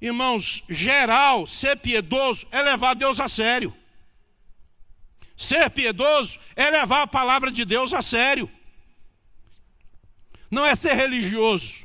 Irmãos, 0.00 0.62
geral, 0.68 1.48
ser 1.48 1.78
piedoso 1.78 2.46
é 2.52 2.62
levar 2.62 2.94
Deus 2.94 3.18
a 3.18 3.26
sério. 3.26 3.74
Ser 5.36 5.68
piedoso 5.70 6.38
é 6.54 6.70
levar 6.70 7.02
a 7.02 7.08
palavra 7.08 7.50
de 7.50 7.64
Deus 7.64 7.92
a 7.92 8.00
sério. 8.00 8.48
Não 10.48 10.64
é 10.64 10.76
ser 10.76 10.94
religioso, 10.94 11.84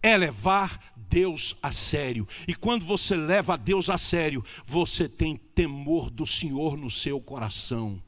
é 0.00 0.16
levar 0.16 0.93
Deus 1.14 1.56
a 1.62 1.70
sério. 1.70 2.26
E 2.48 2.56
quando 2.56 2.84
você 2.84 3.14
leva 3.14 3.56
Deus 3.56 3.88
a 3.88 3.96
sério, 3.96 4.44
você 4.66 5.08
tem 5.08 5.36
temor 5.36 6.10
do 6.10 6.26
Senhor 6.26 6.76
no 6.76 6.90
seu 6.90 7.20
coração. 7.20 8.02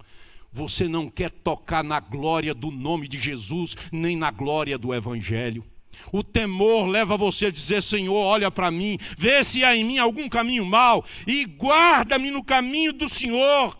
Você 0.52 0.88
não 0.88 1.08
quer 1.08 1.30
tocar 1.30 1.84
na 1.84 2.00
glória 2.00 2.52
do 2.52 2.68
nome 2.68 3.06
de 3.06 3.20
Jesus, 3.20 3.76
nem 3.92 4.16
na 4.16 4.32
glória 4.32 4.76
do 4.76 4.92
Evangelho. 4.92 5.64
O 6.10 6.24
temor 6.24 6.86
leva 6.88 7.16
você 7.16 7.46
a 7.46 7.50
dizer: 7.50 7.80
Senhor, 7.80 8.16
olha 8.16 8.50
para 8.50 8.72
mim, 8.72 8.98
vê 9.16 9.44
se 9.44 9.62
há 9.62 9.76
em 9.76 9.84
mim 9.84 9.98
algum 9.98 10.28
caminho 10.28 10.66
mau 10.66 11.04
e 11.28 11.44
guarda-me 11.44 12.32
no 12.32 12.42
caminho 12.42 12.92
do 12.92 13.08
Senhor. 13.08 13.78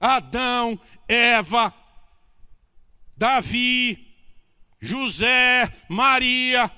Adão, 0.00 0.80
Eva, 1.06 1.74
Davi, 3.14 3.98
José, 4.80 5.70
Maria, 5.90 6.70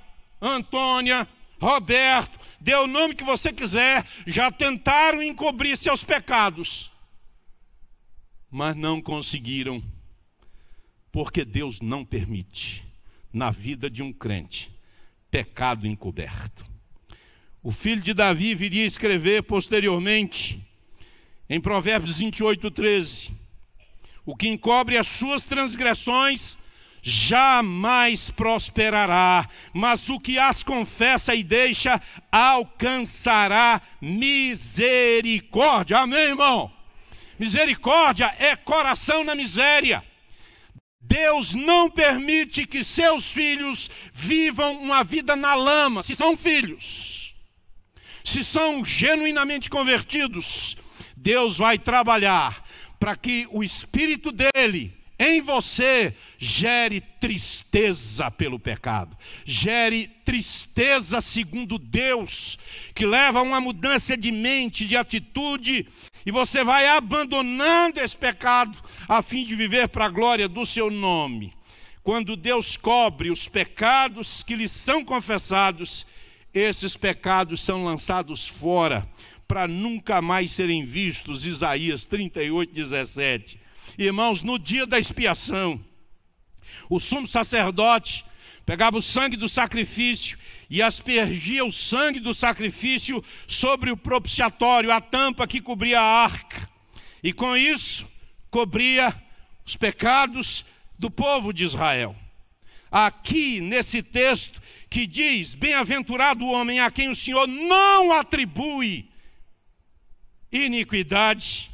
Antônia, 0.43 1.29
Roberto, 1.61 2.39
dê 2.61 2.75
o 2.75 2.87
nome 2.87 3.15
que 3.15 3.25
você 3.25 3.53
quiser, 3.53 4.07
já 4.27 4.51
tentaram 4.51 5.23
encobrir 5.23 5.77
seus 5.77 6.05
pecados, 6.05 6.91
mas 8.51 8.77
não 8.77 9.01
conseguiram, 9.01 9.83
porque 11.11 11.45
Deus 11.45 11.81
não 11.81 12.05
permite 12.05 12.85
na 13.33 13.51
vida 13.51 13.91
de 13.91 14.03
um 14.03 14.13
crente 14.13 14.71
pecado 15.31 15.87
encoberto. 15.87 16.65
O 17.63 17.73
filho 17.73 18.01
de 18.01 18.15
Davi 18.15 18.55
viria 18.55 18.87
escrever 18.87 19.43
posteriormente, 19.43 20.63
em 21.49 21.61
Provérbios 21.61 22.19
28, 22.19 22.71
13: 22.71 23.31
O 24.25 24.37
que 24.37 24.49
encobre 24.49 24.97
as 24.97 25.07
suas 25.07 25.43
transgressões 25.43 26.57
jamais 27.09 28.31
prosperará, 28.31 29.49
mas 29.73 30.09
o 30.09 30.19
que 30.19 30.41
as 30.41 30.65
confessa 30.65 31.37
e 31.37 31.45
deixa 31.45 32.03
alcançará 32.33 33.81
misericórdia. 34.01 35.99
Amém, 35.99 36.31
irmão? 36.31 36.73
Misericórdia 37.39 38.35
é 38.41 38.57
coração 38.57 39.23
na 39.23 39.37
miséria. 39.37 40.03
Deus 41.01 41.55
não 41.55 41.89
permite 41.89 42.67
que 42.67 42.83
seus 42.83 43.31
filhos 43.31 43.89
vivam 44.13 44.77
uma 44.77 45.05
vida 45.05 45.37
na 45.37 45.55
lama, 45.55 46.03
se 46.03 46.17
são 46.17 46.37
filhos. 46.37 47.33
Se 48.25 48.43
são 48.43 48.85
genuinamente 48.85 49.71
convertidos, 49.71 50.77
Deus 51.17 51.57
vai 51.57 51.79
trabalhar 51.79 52.67
para 52.99 53.15
que 53.15 53.47
o 53.53 53.63
espírito 53.63 54.33
dele 54.33 54.93
em 55.19 55.41
você 55.41 56.15
gere 56.39 57.01
tristeza 57.01 58.31
pelo 58.31 58.59
pecado, 58.59 59.17
gere 59.45 60.09
tristeza 60.25 61.21
segundo 61.21 61.79
Deus, 61.79 62.59
que 62.95 63.07
leva 63.07 63.39
a 63.39 63.43
uma 63.43 63.61
mudança 63.61 64.17
de 64.17 64.31
mente, 64.31 64.87
de 64.87 64.97
atitude, 64.97 65.89
e 66.25 66.31
você 66.31 66.63
vai 66.63 66.87
abandonando 66.89 68.01
esse 68.01 68.17
pecado 68.17 68.77
a 69.09 69.23
fim 69.23 69.45
de 69.45 69.55
viver 69.55 69.89
para 69.89 70.07
a 70.07 70.11
glória 70.11 70.49
do 70.49 70.67
seu 70.67 70.91
nome. 70.91 71.55
Quando 72.03 72.37
Deus 72.37 72.77
cobre 72.77 73.31
os 73.31 73.49
pecados 73.49 74.43
que 74.43 74.55
lhe 74.55 74.69
são 74.69 75.05
confessados, 75.05 76.07
esses 76.53 76.97
pecados 76.97 77.61
são 77.61 77.85
lançados 77.85 78.47
fora 78.47 79.09
para 79.49 79.67
nunca 79.67 80.21
mais 80.21 80.53
serem 80.53 80.85
vistos. 80.85 81.45
Isaías 81.45 82.07
38, 82.07 82.73
17. 82.73 83.66
Irmãos, 83.99 84.43
no 84.43 84.59
dia 84.59 84.87
da 84.87 84.99
expiação, 84.99 85.81
o 86.91 87.01
sumo 87.01 87.27
sacerdote 87.27 88.25
pegava 88.65 88.99
o 88.99 89.03
sangue 89.03 89.37
do 89.37 89.49
sacrifício 89.49 90.39
e 90.69 90.83
aspergia 90.83 91.65
o 91.65 91.73
sangue 91.73 92.21
do 92.21 92.35
sacrifício 92.35 93.25
sobre 93.47 93.91
o 93.91 93.97
propiciatório, 93.97 94.93
a 94.93 95.01
tampa 95.01 95.47
que 95.47 95.61
cobria 95.61 96.01
a 96.01 96.25
arca. 96.25 96.69
E 97.23 97.33
com 97.33 97.57
isso, 97.57 98.07
cobria 98.51 99.15
os 99.65 99.77
pecados 99.77 100.65
do 100.99 101.11
povo 101.11 101.53
de 101.53 101.65
Israel. 101.65 102.15
Aqui 102.91 103.61
nesse 103.61 104.03
texto 104.03 104.61
que 104.89 105.07
diz: 105.07 105.55
Bem-aventurado 105.55 106.45
o 106.45 106.51
homem 106.51 106.81
a 106.81 106.91
quem 106.91 107.09
o 107.09 107.17
Senhor 107.17 107.47
não 107.47 108.13
atribui 108.13 109.09
iniquidade. 110.53 111.71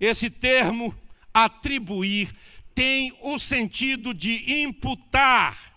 Esse 0.00 0.28
termo 0.28 0.94
atribuir 1.32 2.34
tem 2.74 3.12
o 3.20 3.38
sentido 3.38 4.14
de 4.14 4.62
imputar. 4.62 5.72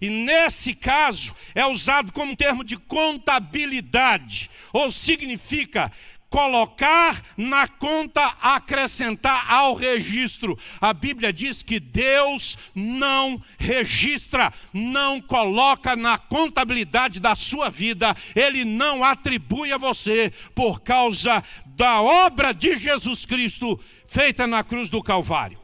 E 0.00 0.08
nesse 0.10 0.74
caso 0.74 1.34
é 1.54 1.64
usado 1.66 2.12
como 2.12 2.36
termo 2.36 2.62
de 2.62 2.76
contabilidade, 2.76 4.50
ou 4.72 4.90
significa 4.90 5.90
colocar 6.34 7.22
na 7.36 7.68
conta, 7.68 8.20
acrescentar 8.42 9.46
ao 9.48 9.74
registro. 9.74 10.58
A 10.80 10.92
Bíblia 10.92 11.32
diz 11.32 11.62
que 11.62 11.78
Deus 11.78 12.58
não 12.74 13.40
registra, 13.56 14.52
não 14.72 15.20
coloca 15.20 15.94
na 15.94 16.18
contabilidade 16.18 17.20
da 17.20 17.36
sua 17.36 17.70
vida, 17.70 18.16
ele 18.34 18.64
não 18.64 19.04
atribui 19.04 19.70
a 19.70 19.78
você 19.78 20.32
por 20.56 20.80
causa 20.80 21.40
da 21.66 22.02
obra 22.02 22.52
de 22.52 22.76
Jesus 22.76 23.24
Cristo 23.24 23.78
feita 24.14 24.46
na 24.46 24.62
cruz 24.62 24.88
do 24.88 25.02
Calvário. 25.02 25.58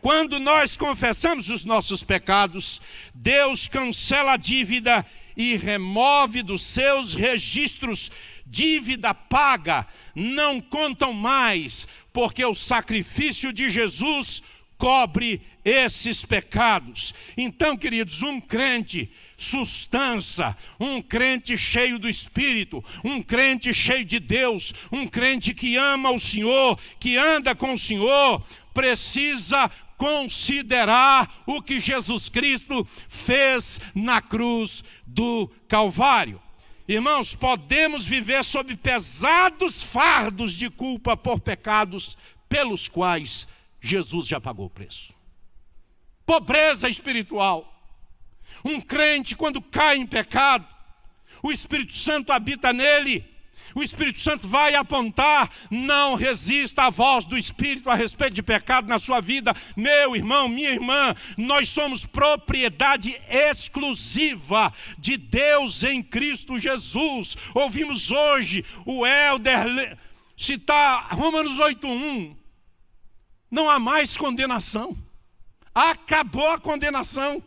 Quando 0.00 0.38
nós 0.38 0.76
confessamos 0.76 1.50
os 1.50 1.64
nossos 1.64 2.04
pecados, 2.04 2.80
Deus 3.12 3.66
cancela 3.66 4.34
a 4.34 4.36
dívida 4.36 5.04
e 5.36 5.56
remove 5.56 6.40
dos 6.40 6.62
seus 6.62 7.14
registros 7.14 8.08
dívida 8.46 9.12
paga, 9.12 9.88
não 10.14 10.60
contam 10.60 11.12
mais, 11.12 11.86
porque 12.12 12.44
o 12.44 12.54
sacrifício 12.54 13.52
de 13.52 13.68
Jesus 13.68 14.40
cobre 14.78 15.42
esses 15.64 16.24
pecados. 16.24 17.12
Então, 17.36 17.76
queridos, 17.76 18.22
um 18.22 18.40
crente 18.40 19.10
sustância, 19.40 20.54
um 20.78 21.00
crente 21.00 21.56
cheio 21.56 21.98
do 21.98 22.08
Espírito, 22.08 22.84
um 23.02 23.22
crente 23.22 23.72
cheio 23.72 24.04
de 24.04 24.20
Deus, 24.20 24.74
um 24.92 25.06
crente 25.06 25.54
que 25.54 25.76
ama 25.76 26.10
o 26.10 26.18
Senhor, 26.18 26.78
que 27.00 27.16
anda 27.16 27.54
com 27.54 27.72
o 27.72 27.78
Senhor, 27.78 28.44
precisa 28.74 29.70
considerar 29.96 31.42
o 31.46 31.62
que 31.62 31.80
Jesus 31.80 32.28
Cristo 32.28 32.86
fez 33.08 33.80
na 33.94 34.20
cruz 34.20 34.84
do 35.06 35.50
Calvário. 35.66 36.40
Irmãos, 36.86 37.34
podemos 37.34 38.04
viver 38.04 38.44
sob 38.44 38.76
pesados 38.76 39.82
fardos 39.82 40.52
de 40.52 40.68
culpa 40.68 41.16
por 41.16 41.40
pecados 41.40 42.16
pelos 42.46 42.88
quais 42.88 43.48
Jesus 43.80 44.26
já 44.26 44.38
pagou 44.38 44.66
o 44.66 44.70
preço. 44.70 45.14
Pobreza 46.26 46.90
espiritual 46.90 47.69
um 48.64 48.80
crente, 48.80 49.34
quando 49.34 49.60
cai 49.60 49.96
em 49.96 50.06
pecado, 50.06 50.66
o 51.42 51.50
Espírito 51.50 51.96
Santo 51.96 52.32
habita 52.32 52.72
nele. 52.72 53.24
O 53.74 53.82
Espírito 53.82 54.20
Santo 54.20 54.48
vai 54.48 54.74
apontar, 54.74 55.48
não 55.70 56.16
resista 56.16 56.84
à 56.84 56.90
voz 56.90 57.24
do 57.24 57.38
Espírito 57.38 57.88
a 57.88 57.94
respeito 57.94 58.34
de 58.34 58.42
pecado 58.42 58.88
na 58.88 58.98
sua 58.98 59.20
vida. 59.20 59.54
Meu 59.76 60.16
irmão, 60.16 60.48
minha 60.48 60.70
irmã, 60.70 61.14
nós 61.36 61.68
somos 61.68 62.04
propriedade 62.04 63.16
exclusiva 63.28 64.72
de 64.98 65.16
Deus 65.16 65.84
em 65.84 66.02
Cristo 66.02 66.58
Jesus. 66.58 67.36
Ouvimos 67.54 68.10
hoje 68.10 68.64
o 68.84 69.06
Helder 69.06 69.96
citar 70.36 71.14
Romanos 71.14 71.58
8:1. 71.58 72.36
Não 73.50 73.68
há 73.68 73.78
mais 73.78 74.16
condenação. 74.16 74.96
Acabou 75.74 76.48
a 76.50 76.58
condenação. 76.58 77.42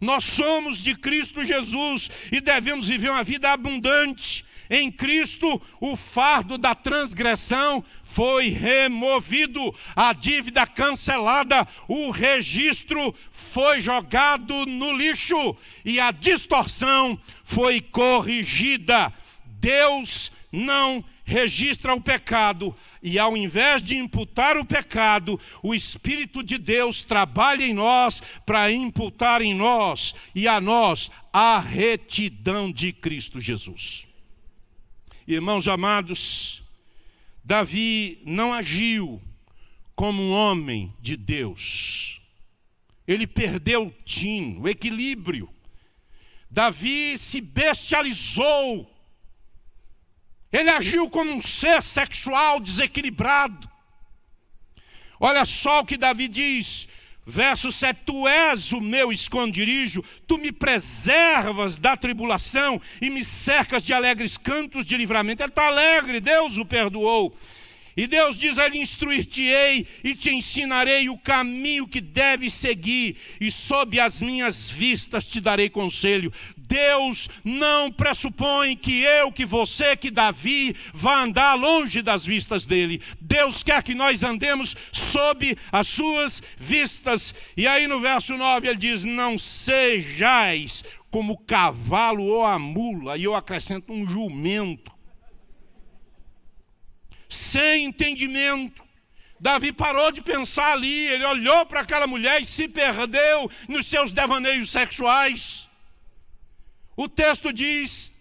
Nós 0.00 0.24
somos 0.24 0.78
de 0.78 0.94
Cristo 0.94 1.44
Jesus 1.44 2.10
e 2.30 2.40
devemos 2.40 2.88
viver 2.88 3.10
uma 3.10 3.24
vida 3.24 3.50
abundante. 3.50 4.44
Em 4.70 4.90
Cristo, 4.90 5.60
o 5.80 5.96
fardo 5.96 6.58
da 6.58 6.74
transgressão 6.74 7.82
foi 8.04 8.48
removido, 8.48 9.74
a 9.96 10.12
dívida 10.12 10.66
cancelada, 10.66 11.66
o 11.88 12.10
registro 12.10 13.14
foi 13.30 13.80
jogado 13.80 14.66
no 14.66 14.92
lixo 14.92 15.56
e 15.84 15.98
a 15.98 16.10
distorção 16.10 17.18
foi 17.44 17.80
corrigida. 17.80 19.12
Deus 19.58 20.30
não 20.52 21.02
registra 21.28 21.94
o 21.94 22.00
pecado, 22.00 22.74
e 23.02 23.18
ao 23.18 23.36
invés 23.36 23.82
de 23.82 23.98
imputar 23.98 24.56
o 24.56 24.64
pecado, 24.64 25.38
o 25.62 25.74
Espírito 25.74 26.42
de 26.42 26.56
Deus 26.56 27.02
trabalha 27.02 27.66
em 27.66 27.74
nós 27.74 28.22
para 28.46 28.72
imputar 28.72 29.42
em 29.42 29.52
nós 29.52 30.14
e 30.34 30.48
a 30.48 30.58
nós 30.58 31.10
a 31.30 31.60
retidão 31.60 32.72
de 32.72 32.94
Cristo 32.94 33.38
Jesus. 33.38 34.06
Irmãos 35.26 35.68
amados, 35.68 36.62
Davi 37.44 38.22
não 38.24 38.50
agiu 38.50 39.20
como 39.94 40.22
um 40.22 40.32
homem 40.32 40.94
de 40.98 41.14
Deus. 41.14 42.22
Ele 43.06 43.26
perdeu 43.26 43.88
o 43.88 43.94
tino, 44.06 44.62
o 44.62 44.68
equilíbrio. 44.68 45.46
Davi 46.50 47.18
se 47.18 47.42
bestializou. 47.42 48.90
Ele 50.52 50.70
agiu 50.70 51.10
como 51.10 51.32
um 51.32 51.40
ser 51.40 51.82
sexual 51.82 52.60
desequilibrado. 52.60 53.68
Olha 55.20 55.44
só 55.44 55.80
o 55.80 55.84
que 55.84 55.96
Davi 55.96 56.28
diz: 56.28 56.88
Verso 57.30 57.70
7: 57.70 58.00
Tu 58.06 58.26
és 58.26 58.72
o 58.72 58.80
meu 58.80 59.12
esconderijo, 59.12 60.02
tu 60.26 60.38
me 60.38 60.50
preservas 60.50 61.76
da 61.76 61.94
tribulação 61.94 62.80
e 63.02 63.10
me 63.10 63.22
cercas 63.22 63.84
de 63.84 63.92
alegres 63.92 64.38
cantos 64.38 64.86
de 64.86 64.96
livramento. 64.96 65.42
Ele 65.42 65.50
está 65.50 65.66
alegre, 65.66 66.20
Deus 66.20 66.56
o 66.56 66.64
perdoou. 66.64 67.36
E 67.94 68.06
Deus 68.06 68.38
diz 68.38 68.56
a 68.58 68.64
ele: 68.64 68.78
Instruir-te-ei 68.78 69.86
e 70.02 70.14
te 70.14 70.30
ensinarei 70.30 71.10
o 71.10 71.18
caminho 71.18 71.86
que 71.86 72.00
deves 72.00 72.54
seguir, 72.54 73.18
e 73.38 73.50
sob 73.50 74.00
as 74.00 74.22
minhas 74.22 74.70
vistas 74.70 75.26
te 75.26 75.38
darei 75.38 75.68
conselho. 75.68 76.32
Deus 76.68 77.28
não 77.42 77.90
pressupõe 77.90 78.76
que 78.76 79.00
eu, 79.00 79.32
que 79.32 79.46
você, 79.46 79.96
que 79.96 80.10
Davi 80.10 80.76
vá 80.92 81.22
andar 81.22 81.54
longe 81.54 82.02
das 82.02 82.24
vistas 82.24 82.66
dele. 82.66 83.02
Deus 83.20 83.62
quer 83.62 83.82
que 83.82 83.94
nós 83.94 84.22
andemos 84.22 84.76
sob 84.92 85.56
as 85.72 85.88
suas 85.88 86.42
vistas. 86.58 87.34
E 87.56 87.66
aí 87.66 87.88
no 87.88 88.00
verso 88.00 88.36
9 88.36 88.68
ele 88.68 88.78
diz: 88.78 89.04
Não 89.04 89.38
sejais 89.38 90.84
como 91.10 91.32
o 91.32 91.38
cavalo 91.38 92.24
ou 92.24 92.44
a 92.44 92.58
mula, 92.58 93.16
e 93.16 93.24
eu 93.24 93.34
acrescento 93.34 93.92
um 93.92 94.06
jumento 94.06 94.92
sem 97.28 97.84
entendimento. 97.84 98.82
Davi 99.40 99.70
parou 99.72 100.10
de 100.10 100.20
pensar 100.20 100.72
ali, 100.72 101.06
ele 101.06 101.24
olhou 101.24 101.64
para 101.66 101.80
aquela 101.80 102.06
mulher 102.06 102.40
e 102.40 102.44
se 102.44 102.66
perdeu 102.66 103.50
nos 103.68 103.86
seus 103.86 104.10
devaneios 104.10 104.70
sexuais. 104.70 105.67
O 106.98 107.08
texto 107.08 107.52
diz: 107.52 108.12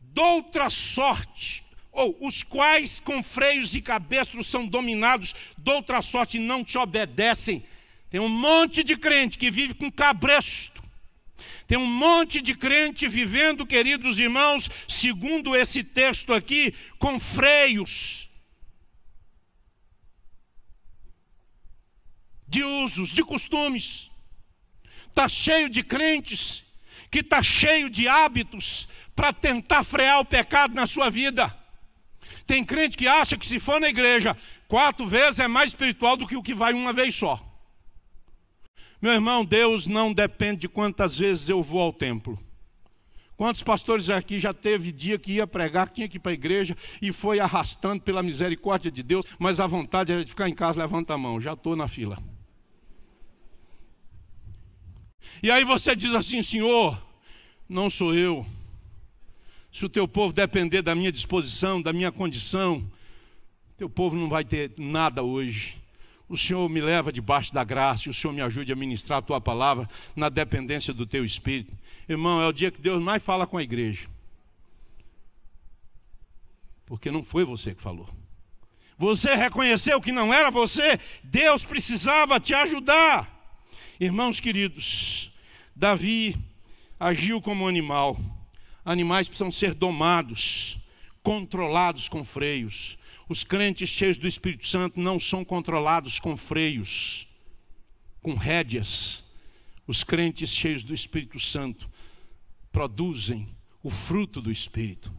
doutra 0.00 0.68
sorte, 0.68 1.64
ou 1.90 2.14
os 2.20 2.42
quais 2.42 3.00
com 3.00 3.22
freios 3.22 3.74
e 3.74 3.80
cabestros 3.80 4.48
são 4.48 4.66
dominados, 4.66 5.34
doutra 5.56 6.02
sorte 6.02 6.38
não 6.38 6.62
te 6.62 6.76
obedecem. 6.76 7.64
Tem 8.10 8.20
um 8.20 8.28
monte 8.28 8.84
de 8.84 8.98
crente 8.98 9.38
que 9.38 9.50
vive 9.50 9.72
com 9.72 9.90
cabresto 9.90 10.80
tem 11.66 11.78
um 11.78 11.86
monte 11.86 12.40
de 12.40 12.54
crente 12.54 13.08
vivendo, 13.08 13.66
queridos 13.66 14.18
irmãos, 14.18 14.68
segundo 14.88 15.54
esse 15.54 15.84
texto 15.84 16.32
aqui, 16.32 16.74
com 16.98 17.18
freios 17.20 18.28
de 22.46 22.64
usos, 22.64 23.10
de 23.10 23.22
costumes. 23.22 24.10
Está 25.08 25.28
cheio 25.28 25.70
de 25.70 25.82
crentes 25.82 26.64
que 27.10 27.20
está 27.20 27.42
cheio 27.42 27.90
de 27.90 28.06
hábitos 28.06 28.88
para 29.14 29.32
tentar 29.32 29.84
frear 29.84 30.20
o 30.20 30.24
pecado 30.24 30.74
na 30.74 30.86
sua 30.86 31.10
vida. 31.10 31.54
Tem 32.46 32.64
crente 32.64 32.96
que 32.96 33.08
acha 33.08 33.36
que 33.36 33.46
se 33.46 33.58
for 33.58 33.80
na 33.80 33.88
igreja 33.88 34.36
quatro 34.68 35.06
vezes 35.06 35.40
é 35.40 35.48
mais 35.48 35.70
espiritual 35.70 36.16
do 36.16 36.26
que 36.26 36.36
o 36.36 36.42
que 36.42 36.54
vai 36.54 36.72
uma 36.72 36.92
vez 36.92 37.14
só. 37.14 37.44
Meu 39.02 39.12
irmão, 39.12 39.44
Deus 39.44 39.86
não 39.86 40.12
depende 40.12 40.62
de 40.62 40.68
quantas 40.68 41.18
vezes 41.18 41.48
eu 41.48 41.62
vou 41.62 41.80
ao 41.80 41.92
templo. 41.92 42.38
Quantos 43.36 43.62
pastores 43.62 44.10
aqui 44.10 44.38
já 44.38 44.52
teve 44.52 44.92
dia 44.92 45.18
que 45.18 45.32
ia 45.32 45.46
pregar, 45.46 45.88
tinha 45.88 46.06
que 46.06 46.18
ir 46.18 46.20
para 46.20 46.32
a 46.32 46.34
igreja 46.34 46.76
e 47.00 47.10
foi 47.10 47.40
arrastando 47.40 48.02
pela 48.02 48.22
misericórdia 48.22 48.90
de 48.90 49.02
Deus, 49.02 49.24
mas 49.38 49.58
a 49.58 49.66
vontade 49.66 50.12
era 50.12 50.22
de 50.22 50.30
ficar 50.30 50.46
em 50.46 50.54
casa, 50.54 50.82
levanta 50.82 51.14
a 51.14 51.18
mão, 51.18 51.40
já 51.40 51.54
estou 51.54 51.74
na 51.74 51.88
fila. 51.88 52.18
E 55.42 55.50
aí 55.50 55.64
você 55.64 55.96
diz 55.96 56.14
assim, 56.14 56.42
Senhor, 56.42 57.00
não 57.68 57.88
sou 57.88 58.14
eu. 58.14 58.46
Se 59.72 59.84
o 59.84 59.88
teu 59.88 60.06
povo 60.06 60.32
depender 60.32 60.82
da 60.82 60.94
minha 60.94 61.12
disposição, 61.12 61.80
da 61.80 61.92
minha 61.92 62.10
condição, 62.10 62.84
teu 63.78 63.88
povo 63.88 64.16
não 64.16 64.28
vai 64.28 64.44
ter 64.44 64.72
nada 64.76 65.22
hoje 65.22 65.80
o 66.30 66.38
Senhor 66.38 66.68
me 66.68 66.80
leva 66.80 67.12
debaixo 67.12 67.52
da 67.52 67.64
graça 67.64 68.06
e 68.06 68.10
o 68.10 68.14
Senhor 68.14 68.32
me 68.32 68.40
ajude 68.40 68.72
a 68.72 68.76
ministrar 68.76 69.18
a 69.18 69.22
tua 69.22 69.40
palavra 69.40 69.90
na 70.14 70.28
dependência 70.28 70.94
do 70.94 71.04
teu 71.04 71.24
espírito. 71.24 71.76
Irmão, 72.08 72.40
é 72.40 72.46
o 72.46 72.52
dia 72.52 72.70
que 72.70 72.80
Deus 72.80 73.02
mais 73.02 73.20
fala 73.20 73.48
com 73.48 73.58
a 73.58 73.62
igreja. 73.64 74.06
Porque 76.86 77.10
não 77.10 77.24
foi 77.24 77.44
você 77.44 77.74
que 77.74 77.82
falou. 77.82 78.08
Você 78.96 79.34
reconheceu 79.34 80.00
que 80.00 80.12
não 80.12 80.32
era 80.32 80.52
você, 80.52 81.00
Deus 81.24 81.64
precisava 81.64 82.38
te 82.38 82.54
ajudar. 82.54 83.58
Irmãos 83.98 84.38
queridos, 84.38 85.29
Davi 85.80 86.36
agiu 86.98 87.40
como 87.40 87.66
animal. 87.66 88.20
Animais 88.84 89.26
precisam 89.26 89.50
ser 89.50 89.72
domados, 89.72 90.78
controlados 91.22 92.06
com 92.06 92.22
freios. 92.22 92.98
Os 93.30 93.44
crentes 93.44 93.88
cheios 93.88 94.18
do 94.18 94.28
Espírito 94.28 94.66
Santo 94.66 95.00
não 95.00 95.18
são 95.18 95.42
controlados 95.42 96.20
com 96.20 96.36
freios, 96.36 97.26
com 98.20 98.34
rédeas. 98.34 99.24
Os 99.86 100.04
crentes 100.04 100.50
cheios 100.50 100.84
do 100.84 100.92
Espírito 100.92 101.40
Santo 101.40 101.88
produzem 102.70 103.48
o 103.82 103.88
fruto 103.88 104.42
do 104.42 104.52
Espírito: 104.52 105.10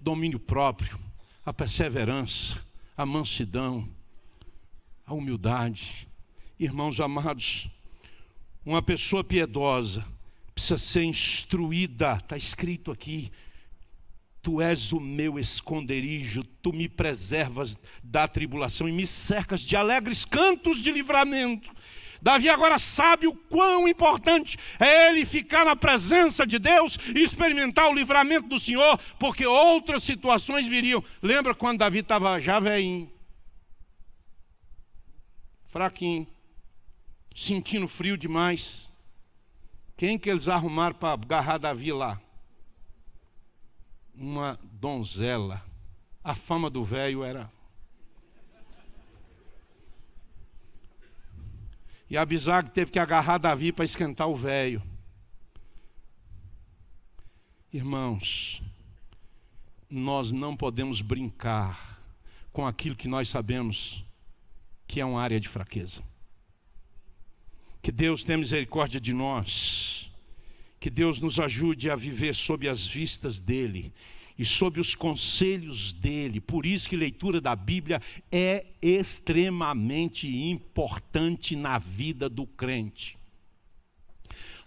domínio 0.00 0.40
próprio, 0.40 0.98
a 1.44 1.52
perseverança, 1.52 2.58
a 2.96 3.04
mansidão, 3.04 3.86
a 5.04 5.12
humildade. 5.12 6.08
Irmãos 6.58 6.98
amados, 7.00 7.68
uma 8.64 8.82
pessoa 8.82 9.22
piedosa 9.22 10.04
precisa 10.54 10.78
ser 10.78 11.02
instruída, 11.02 12.16
está 12.16 12.36
escrito 12.36 12.92
aqui, 12.92 13.30
Tu 14.44 14.60
és 14.60 14.92
o 14.92 15.00
meu 15.00 15.38
esconderijo, 15.38 16.44
tu 16.62 16.70
me 16.70 16.86
preservas 16.86 17.78
da 18.02 18.28
tribulação 18.28 18.86
e 18.86 18.92
me 18.92 19.06
cercas 19.06 19.62
de 19.62 19.74
alegres 19.74 20.26
cantos 20.26 20.82
de 20.82 20.92
livramento. 20.92 21.70
Davi 22.20 22.50
agora 22.50 22.78
sabe 22.78 23.26
o 23.26 23.34
quão 23.34 23.88
importante 23.88 24.58
é 24.78 25.08
ele 25.08 25.24
ficar 25.24 25.64
na 25.64 25.74
presença 25.74 26.46
de 26.46 26.58
Deus 26.58 26.98
e 27.14 27.22
experimentar 27.22 27.88
o 27.88 27.94
livramento 27.94 28.46
do 28.46 28.60
Senhor, 28.60 28.98
porque 29.18 29.46
outras 29.46 30.02
situações 30.02 30.66
viriam. 30.66 31.02
Lembra 31.22 31.54
quando 31.54 31.78
Davi 31.78 32.00
estava 32.00 32.38
já 32.38 32.60
velhinho, 32.60 33.10
fraquinho, 35.68 36.26
sentindo 37.34 37.88
frio 37.88 38.16
demais? 38.16 38.90
Quem 39.96 40.18
que 40.18 40.30
eles 40.30 40.48
arrumaram 40.48 40.94
para 40.94 41.12
agarrar 41.12 41.58
Davi 41.58 41.92
lá? 41.92 42.20
uma 44.16 44.58
donzela. 44.62 45.62
A 46.22 46.34
fama 46.34 46.70
do 46.70 46.84
velho 46.84 47.22
era. 47.22 47.50
E 52.08 52.16
Abisag 52.16 52.70
teve 52.70 52.90
que 52.90 52.98
agarrar 52.98 53.38
Davi 53.38 53.72
para 53.72 53.84
esquentar 53.84 54.28
o 54.28 54.36
velho. 54.36 54.82
Irmãos, 57.72 58.62
nós 59.90 60.30
não 60.30 60.56
podemos 60.56 61.00
brincar 61.00 62.00
com 62.52 62.66
aquilo 62.66 62.94
que 62.94 63.08
nós 63.08 63.28
sabemos 63.28 64.04
que 64.86 65.00
é 65.00 65.04
uma 65.04 65.20
área 65.20 65.40
de 65.40 65.48
fraqueza. 65.48 66.02
Que 67.84 67.92
Deus 67.92 68.24
tenha 68.24 68.38
misericórdia 68.38 68.98
de 68.98 69.12
nós 69.12 70.10
que 70.84 70.90
Deus 70.90 71.18
nos 71.18 71.40
ajude 71.40 71.88
a 71.88 71.96
viver 71.96 72.34
sob 72.34 72.68
as 72.68 72.86
vistas 72.86 73.40
dEle 73.40 73.90
e 74.38 74.44
sob 74.44 74.78
os 74.78 74.94
conselhos 74.94 75.94
dele. 75.94 76.42
Por 76.42 76.66
isso 76.66 76.86
que 76.86 76.94
leitura 76.94 77.40
da 77.40 77.56
Bíblia 77.56 78.02
é 78.30 78.66
extremamente 78.82 80.28
importante 80.28 81.56
na 81.56 81.78
vida 81.78 82.28
do 82.28 82.46
crente. 82.46 83.16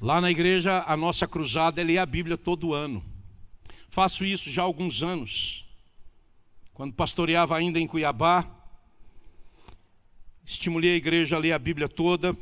Lá 0.02 0.20
na 0.20 0.32
igreja, 0.32 0.84
a 0.88 0.98
nossa 0.98 1.28
cruzada 1.28 1.82
é 1.82 1.84
ler 1.84 2.00
a 2.00 2.06
Bíblia 2.08 2.36
todo 2.36 2.74
ano. 2.74 3.04
Faço 3.90 4.26
isso 4.26 4.50
já 4.50 4.64
há 4.64 4.66
alguns 4.66 5.04
anos. 5.04 5.64
Quando 6.74 6.94
pastoreava 6.94 7.56
ainda 7.56 7.80
em 7.80 7.86
Cuiabá, 7.86 8.44
estimulei 10.44 10.94
a 10.94 10.98
igreja 10.98 11.36
a 11.36 11.40
ler 11.40 11.52
a 11.52 11.60
Bíblia 11.60 11.88
toda, 11.88 12.36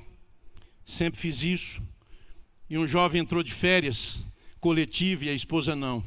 sempre 0.85 1.19
fiz 1.19 1.43
isso. 1.43 1.81
E 2.69 2.77
um 2.77 2.87
jovem 2.87 3.21
entrou 3.21 3.43
de 3.43 3.53
férias 3.53 4.23
coletiva 4.59 5.25
e 5.25 5.29
a 5.29 5.33
esposa 5.33 5.75
não. 5.75 6.03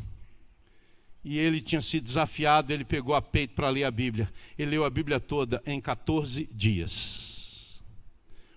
E 1.25 1.39
ele 1.39 1.61
tinha 1.61 1.81
sido 1.81 2.05
desafiado, 2.05 2.73
ele 2.73 2.85
pegou 2.85 3.15
a 3.15 3.23
peito 3.23 3.55
para 3.55 3.69
ler 3.69 3.85
a 3.85 3.91
Bíblia. 3.91 4.33
Ele 4.59 4.73
leu 4.73 4.85
a 4.85 4.91
Bíblia 4.91 5.21
toda 5.21 5.63
em 5.67 5.81
14 5.81 6.49
dias. 6.53 7.81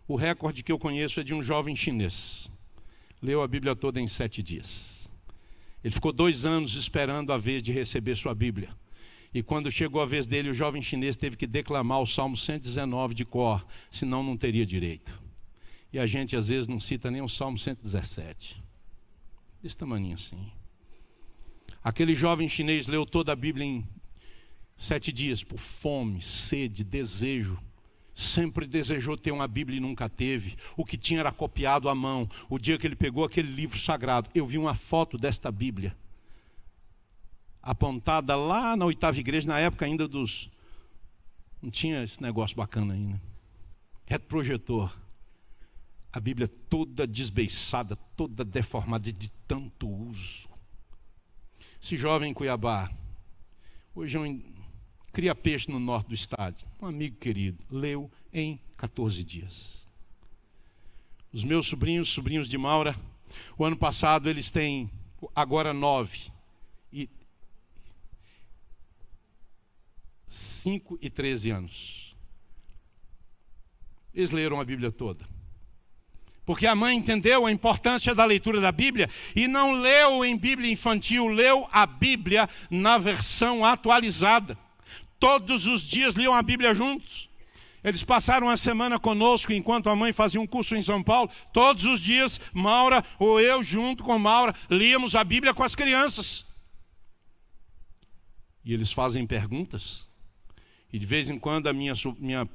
O 0.08 0.16
recorde 0.16 0.64
que 0.64 0.72
eu 0.72 0.80
conheço 0.80 1.20
é 1.20 1.24
de 1.24 1.34
um 1.34 1.44
jovem 1.44 1.76
chinês. 1.76 2.50
Leu 3.22 3.44
a 3.44 3.48
Bíblia 3.48 3.76
toda 3.76 4.02
em 4.02 4.08
sete 4.08 4.42
dias. 4.42 5.10
Ele 5.84 5.94
ficou 5.94 6.12
dois 6.12 6.46
anos 6.46 6.76
esperando 6.76 7.32
a 7.32 7.38
vez 7.38 7.62
de 7.62 7.72
receber 7.72 8.16
sua 8.16 8.34
Bíblia. 8.34 8.70
E 9.34 9.44
quando 9.44 9.72
chegou 9.72 10.02
a 10.02 10.06
vez 10.06 10.26
dele, 10.26 10.50
o 10.50 10.54
jovem 10.54 10.82
chinês 10.82 11.16
teve 11.16 11.38
que 11.38 11.46
declamar 11.46 12.02
o 12.02 12.08
Salmo 12.08 12.36
119 12.36 13.14
de 13.14 13.24
cor, 13.24 13.64
senão 13.92 14.24
não 14.24 14.36
teria 14.36 14.66
direito. 14.66 15.21
E 15.92 16.00
a 16.00 16.06
gente 16.06 16.36
às 16.36 16.48
vezes 16.48 16.68
não 16.68 16.80
cita 16.80 17.12
nem 17.12 17.22
o 17.22 17.28
Salmo 17.28 17.58
117. 17.58 18.62
Desse 19.62 19.78
tamanho 19.78 20.14
assim. 20.14 20.52
Aquele 21.84 22.16
jovem 22.16 22.48
chinês 22.48 22.88
leu 22.88 23.06
toda 23.06 23.32
a 23.32 23.36
Bíblia 23.36 23.66
em 23.66 23.88
sete 24.78 25.12
dias, 25.12 25.44
por 25.44 25.60
fome, 25.60 26.22
sede, 26.22 26.84
desejo. 26.84 27.60
Sempre 28.14 28.68
desejou 28.68 29.18
ter 29.18 29.32
uma 29.32 29.48
Bíblia 29.48 29.78
e 29.78 29.82
nunca 29.82 30.08
teve. 30.08 30.56
O 30.76 30.86
que 30.86 30.98
tinha 30.98 31.22
era 31.22 31.32
copiado 31.32 31.90
à 31.90 31.96
mão. 31.96 32.30
O 32.50 32.60
dia 32.60 32.78
que 32.78 32.86
ele 32.86 32.96
pegou 32.96 33.24
aquele 33.24 33.52
livro 33.52 33.80
sagrado, 33.80 34.30
eu 34.36 34.46
vi 34.46 34.58
uma 34.58 34.76
foto 34.76 35.18
desta 35.18 35.52
Bíblia 35.52 35.96
apontada 37.62 38.36
lá 38.36 38.76
na 38.76 38.86
oitava 38.86 39.20
igreja, 39.20 39.48
na 39.48 39.60
época 39.60 39.86
ainda 39.86 40.08
dos. 40.08 40.50
Não 41.62 41.70
tinha 41.70 42.04
esse 42.04 42.22
negócio 42.22 42.56
bacana 42.58 42.94
ainda. 42.94 43.22
Retroprojetor. 44.06 44.92
A 46.14 46.20
Bíblia 46.20 46.48
toda 46.48 47.08
desbeiçada, 47.08 47.96
toda 48.16 48.44
deformada 48.44 49.12
de 49.12 49.30
tanto 49.48 49.88
uso. 49.88 50.50
Esse 51.82 51.96
jovem 51.96 52.32
em 52.32 52.34
Cuiabá, 52.34 52.92
hoje 53.96 54.18
é 54.18 54.20
um, 54.20 54.44
cria 55.12 55.34
peixe 55.34 55.72
no 55.72 55.80
norte 55.80 56.08
do 56.08 56.14
estado, 56.14 56.64
um 56.82 56.86
amigo 56.86 57.18
querido, 57.18 57.64
leu 57.72 58.12
em 58.34 58.60
14 58.78 59.24
dias. 59.24 59.88
Os 61.34 61.44
meus 61.44 61.68
sobrinhos, 61.68 62.10
sobrinhos 62.10 62.50
de 62.50 62.58
Maura, 62.58 62.96
o 63.58 63.64
ano 63.64 63.78
passado 63.78 64.30
eles 64.30 64.52
têm 64.52 64.92
agora 65.34 65.74
nove. 65.74 66.32
E 66.92 67.10
5 70.28 71.00
e 71.02 71.10
13 71.10 71.52
anos. 71.52 72.16
Eles 74.14 74.32
leram 74.32 74.60
a 74.60 74.66
Bíblia 74.66 74.92
toda. 74.92 75.26
Porque 76.46 76.66
a 76.66 76.76
mãe 76.76 76.98
entendeu 76.98 77.46
a 77.46 77.52
importância 77.52 78.16
da 78.16 78.26
leitura 78.26 78.60
da 78.60 78.72
Bíblia 78.72 79.10
e 79.36 79.48
não 79.48 79.74
leu 79.74 80.26
em 80.26 80.36
Bíblia 80.36 80.72
infantil, 80.72 81.28
leu 81.28 81.68
a 81.72 81.86
Bíblia 81.86 82.50
na 82.70 82.98
versão 82.98 83.64
atualizada. 83.64 84.58
Todos 85.20 85.68
os 85.68 85.84
dias 85.84 86.16
liam 86.16 86.34
a 86.34 86.42
Bíblia 86.42 86.74
juntos. 86.74 87.30
Eles 87.84 88.04
passaram 88.04 88.50
a 88.50 88.58
semana 88.58 89.00
conosco 89.00 89.52
enquanto 89.52 89.90
a 89.90 89.96
mãe 89.96 90.14
fazia 90.14 90.40
um 90.40 90.48
curso 90.48 90.76
em 90.76 90.82
São 90.82 91.02
Paulo. 91.02 91.30
Todos 91.52 91.86
os 91.86 92.00
dias, 92.00 92.40
Maura 92.54 93.04
ou 93.18 93.40
eu, 93.40 93.64
junto 93.64 94.04
com 94.04 94.18
Maura, 94.20 94.54
líamos 94.70 95.16
a 95.16 95.24
Bíblia 95.24 95.54
com 95.54 95.64
as 95.64 95.76
crianças. 95.76 96.46
E 98.64 98.74
eles 98.74 98.92
fazem 98.92 99.26
perguntas. 99.26 100.06
E 100.94 101.00
de 101.00 101.06
vez 101.06 101.30
em 101.30 101.40
quando 101.40 101.68
a 101.68 101.74
minha, 101.74 101.94
minha 102.20 102.48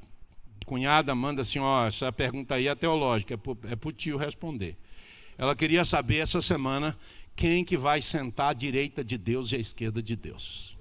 cunhada 0.67 1.15
manda 1.15 1.41
assim: 1.41 1.59
ó, 1.59 1.87
essa 1.87 2.11
pergunta 2.11 2.55
aí 2.55 2.67
é 2.67 2.75
teológica, 2.75 3.33
é 3.33 3.75
para 3.75 3.89
o 3.89 3.91
tio 3.91 4.17
responder. 4.17 4.75
Ela 5.37 5.55
queria 5.55 5.85
saber 5.85 6.17
essa 6.17 6.41
semana 6.41 6.95
quem 7.35 7.63
que 7.63 7.77
vai 7.77 8.01
sentar 8.01 8.49
à 8.49 8.53
direita 8.53 9.03
de 9.03 9.17
Deus 9.17 9.51
e 9.51 9.55
à 9.55 9.59
esquerda 9.59 10.01
de 10.01 10.15
Deus. 10.15 10.75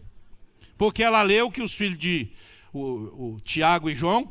Porque 0.77 1.03
ela 1.03 1.23
leu 1.23 1.51
que 1.51 1.63
os 1.63 1.73
filhos 1.73 1.99
de 1.99 2.29
o, 2.73 3.37
o 3.37 3.41
Tiago 3.45 3.89
e 3.89 3.95
João 3.95 4.31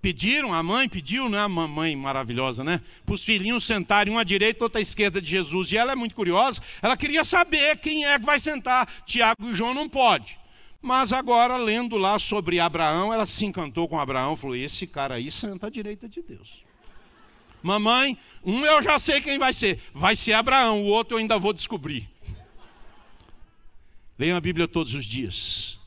pediram, 0.00 0.52
a 0.52 0.62
mãe 0.62 0.88
pediu, 0.88 1.28
né? 1.28 1.38
A 1.38 1.48
mamãe 1.48 1.94
maravilhosa, 1.94 2.64
né? 2.64 2.80
Para 3.04 3.14
os 3.14 3.24
filhinhos 3.24 3.64
sentarem 3.64 4.12
uma 4.12 4.22
à 4.22 4.24
direita, 4.24 4.64
outra 4.64 4.80
à 4.80 4.82
esquerda 4.82 5.20
de 5.20 5.30
Jesus. 5.30 5.70
E 5.70 5.76
ela 5.76 5.92
é 5.92 5.94
muito 5.94 6.14
curiosa, 6.14 6.62
ela 6.80 6.96
queria 6.96 7.24
saber 7.24 7.76
quem 7.78 8.06
é 8.06 8.18
que 8.18 8.24
vai 8.24 8.38
sentar. 8.38 8.88
Tiago 9.04 9.50
e 9.50 9.54
João 9.54 9.74
não 9.74 9.88
pode. 9.88 10.38
Mas 10.84 11.14
agora, 11.14 11.56
lendo 11.56 11.96
lá 11.96 12.18
sobre 12.18 12.60
Abraão, 12.60 13.10
ela 13.10 13.24
se 13.24 13.46
encantou 13.46 13.88
com 13.88 13.98
Abraão, 13.98 14.36
falou: 14.36 14.54
esse 14.54 14.86
cara 14.86 15.14
aí 15.14 15.30
senta 15.30 15.68
à 15.68 15.70
direita 15.70 16.06
de 16.06 16.20
Deus. 16.20 16.62
Mamãe, 17.62 18.18
um 18.44 18.66
eu 18.66 18.82
já 18.82 18.98
sei 18.98 19.22
quem 19.22 19.38
vai 19.38 19.54
ser. 19.54 19.80
Vai 19.94 20.14
ser 20.14 20.34
Abraão, 20.34 20.82
o 20.82 20.88
outro 20.88 21.14
eu 21.14 21.20
ainda 21.20 21.38
vou 21.38 21.54
descobrir. 21.54 22.06
Leiam 24.18 24.36
a 24.36 24.40
Bíblia 24.42 24.68
todos 24.68 24.94
os 24.94 25.06
dias. 25.06 25.78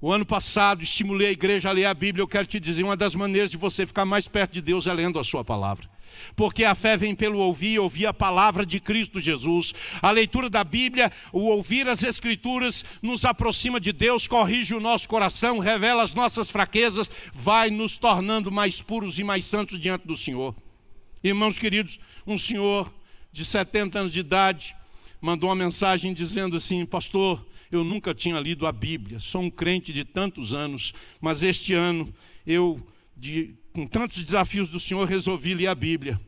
O 0.00 0.10
ano 0.10 0.26
passado 0.26 0.82
estimulei 0.82 1.28
a 1.28 1.30
igreja 1.30 1.68
a 1.68 1.72
ler 1.72 1.84
a 1.84 1.94
Bíblia. 1.94 2.20
Eu 2.20 2.28
quero 2.28 2.48
te 2.48 2.58
dizer: 2.58 2.82
uma 2.82 2.96
das 2.96 3.14
maneiras 3.14 3.48
de 3.48 3.56
você 3.56 3.86
ficar 3.86 4.04
mais 4.04 4.26
perto 4.26 4.54
de 4.54 4.60
Deus 4.60 4.88
é 4.88 4.92
lendo 4.92 5.20
a 5.20 5.24
Sua 5.24 5.44
palavra 5.44 5.88
porque 6.34 6.64
a 6.64 6.74
fé 6.74 6.96
vem 6.96 7.14
pelo 7.14 7.38
ouvir, 7.38 7.78
ouvir 7.78 8.06
a 8.06 8.14
palavra 8.14 8.64
de 8.64 8.80
Cristo 8.80 9.20
Jesus. 9.20 9.72
A 10.00 10.10
leitura 10.10 10.48
da 10.50 10.64
Bíblia, 10.64 11.12
o 11.32 11.46
ouvir 11.46 11.88
as 11.88 12.02
Escrituras, 12.02 12.84
nos 13.02 13.24
aproxima 13.24 13.80
de 13.80 13.92
Deus, 13.92 14.26
corrige 14.26 14.74
o 14.74 14.80
nosso 14.80 15.08
coração, 15.08 15.58
revela 15.58 16.02
as 16.02 16.14
nossas 16.14 16.50
fraquezas, 16.50 17.10
vai 17.34 17.70
nos 17.70 17.98
tornando 17.98 18.50
mais 18.50 18.80
puros 18.80 19.18
e 19.18 19.24
mais 19.24 19.44
santos 19.44 19.80
diante 19.80 20.06
do 20.06 20.16
Senhor. 20.16 20.54
Irmãos 21.22 21.58
queridos, 21.58 21.98
um 22.26 22.38
senhor 22.38 22.92
de 23.32 23.44
70 23.44 23.98
anos 23.98 24.12
de 24.12 24.20
idade 24.20 24.76
mandou 25.20 25.48
uma 25.48 25.56
mensagem 25.56 26.12
dizendo 26.12 26.56
assim: 26.56 26.86
Pastor, 26.86 27.44
eu 27.70 27.82
nunca 27.82 28.14
tinha 28.14 28.38
lido 28.38 28.66
a 28.66 28.72
Bíblia, 28.72 29.18
sou 29.18 29.42
um 29.42 29.50
crente 29.50 29.92
de 29.92 30.04
tantos 30.04 30.54
anos, 30.54 30.94
mas 31.20 31.42
este 31.42 31.74
ano 31.74 32.12
eu 32.46 32.80
de, 33.16 33.54
com 33.76 33.86
tantos 33.86 34.24
desafios 34.24 34.70
do 34.70 34.80
Senhor, 34.80 35.06
resolvi 35.06 35.52
ler 35.52 35.66
a 35.66 35.74
Bíblia. 35.74 36.18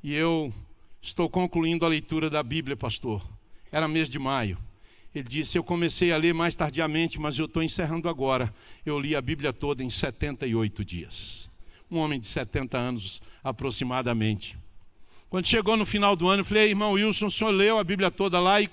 E 0.00 0.14
eu 0.14 0.54
estou 1.02 1.28
concluindo 1.28 1.84
a 1.84 1.88
leitura 1.88 2.30
da 2.30 2.40
Bíblia, 2.40 2.76
pastor. 2.76 3.20
Era 3.72 3.88
mês 3.88 4.08
de 4.08 4.16
maio. 4.16 4.56
Ele 5.12 5.28
disse: 5.28 5.58
Eu 5.58 5.64
comecei 5.64 6.12
a 6.12 6.16
ler 6.16 6.32
mais 6.32 6.54
tardiamente, 6.54 7.18
mas 7.18 7.36
eu 7.36 7.46
estou 7.46 7.64
encerrando 7.64 8.08
agora. 8.08 8.54
Eu 8.86 9.00
li 9.00 9.16
a 9.16 9.20
Bíblia 9.20 9.52
toda 9.52 9.82
em 9.82 9.90
78 9.90 10.84
dias. 10.84 11.50
Um 11.90 11.98
homem 11.98 12.20
de 12.20 12.28
70 12.28 12.78
anos 12.78 13.20
aproximadamente. 13.42 14.56
Quando 15.28 15.48
chegou 15.48 15.76
no 15.76 15.84
final 15.84 16.14
do 16.14 16.28
ano, 16.28 16.42
eu 16.42 16.46
falei: 16.46 16.68
Irmão 16.68 16.92
Wilson, 16.92 17.26
o 17.26 17.30
senhor 17.30 17.50
leu 17.50 17.76
a 17.76 17.82
Bíblia 17.82 18.08
toda 18.08 18.38
lá? 18.38 18.62
E 18.62 18.70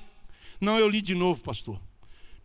não, 0.59 0.78
eu 0.78 0.88
li 0.88 1.01
de 1.01 1.15
novo, 1.15 1.41
pastor. 1.41 1.82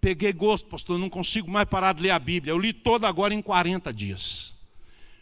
Peguei 0.01 0.33
gosto, 0.33 0.69
pastor, 0.69 0.99
não 0.99 1.11
consigo 1.11 1.51
mais 1.51 1.69
parar 1.69 1.93
de 1.93 2.01
ler 2.01 2.13
a 2.13 2.19
Bíblia. 2.19 2.53
Eu 2.53 2.59
li 2.59 2.73
toda 2.73 3.07
agora 3.07 3.35
em 3.35 3.43
40 3.43 3.93
dias. 3.93 4.56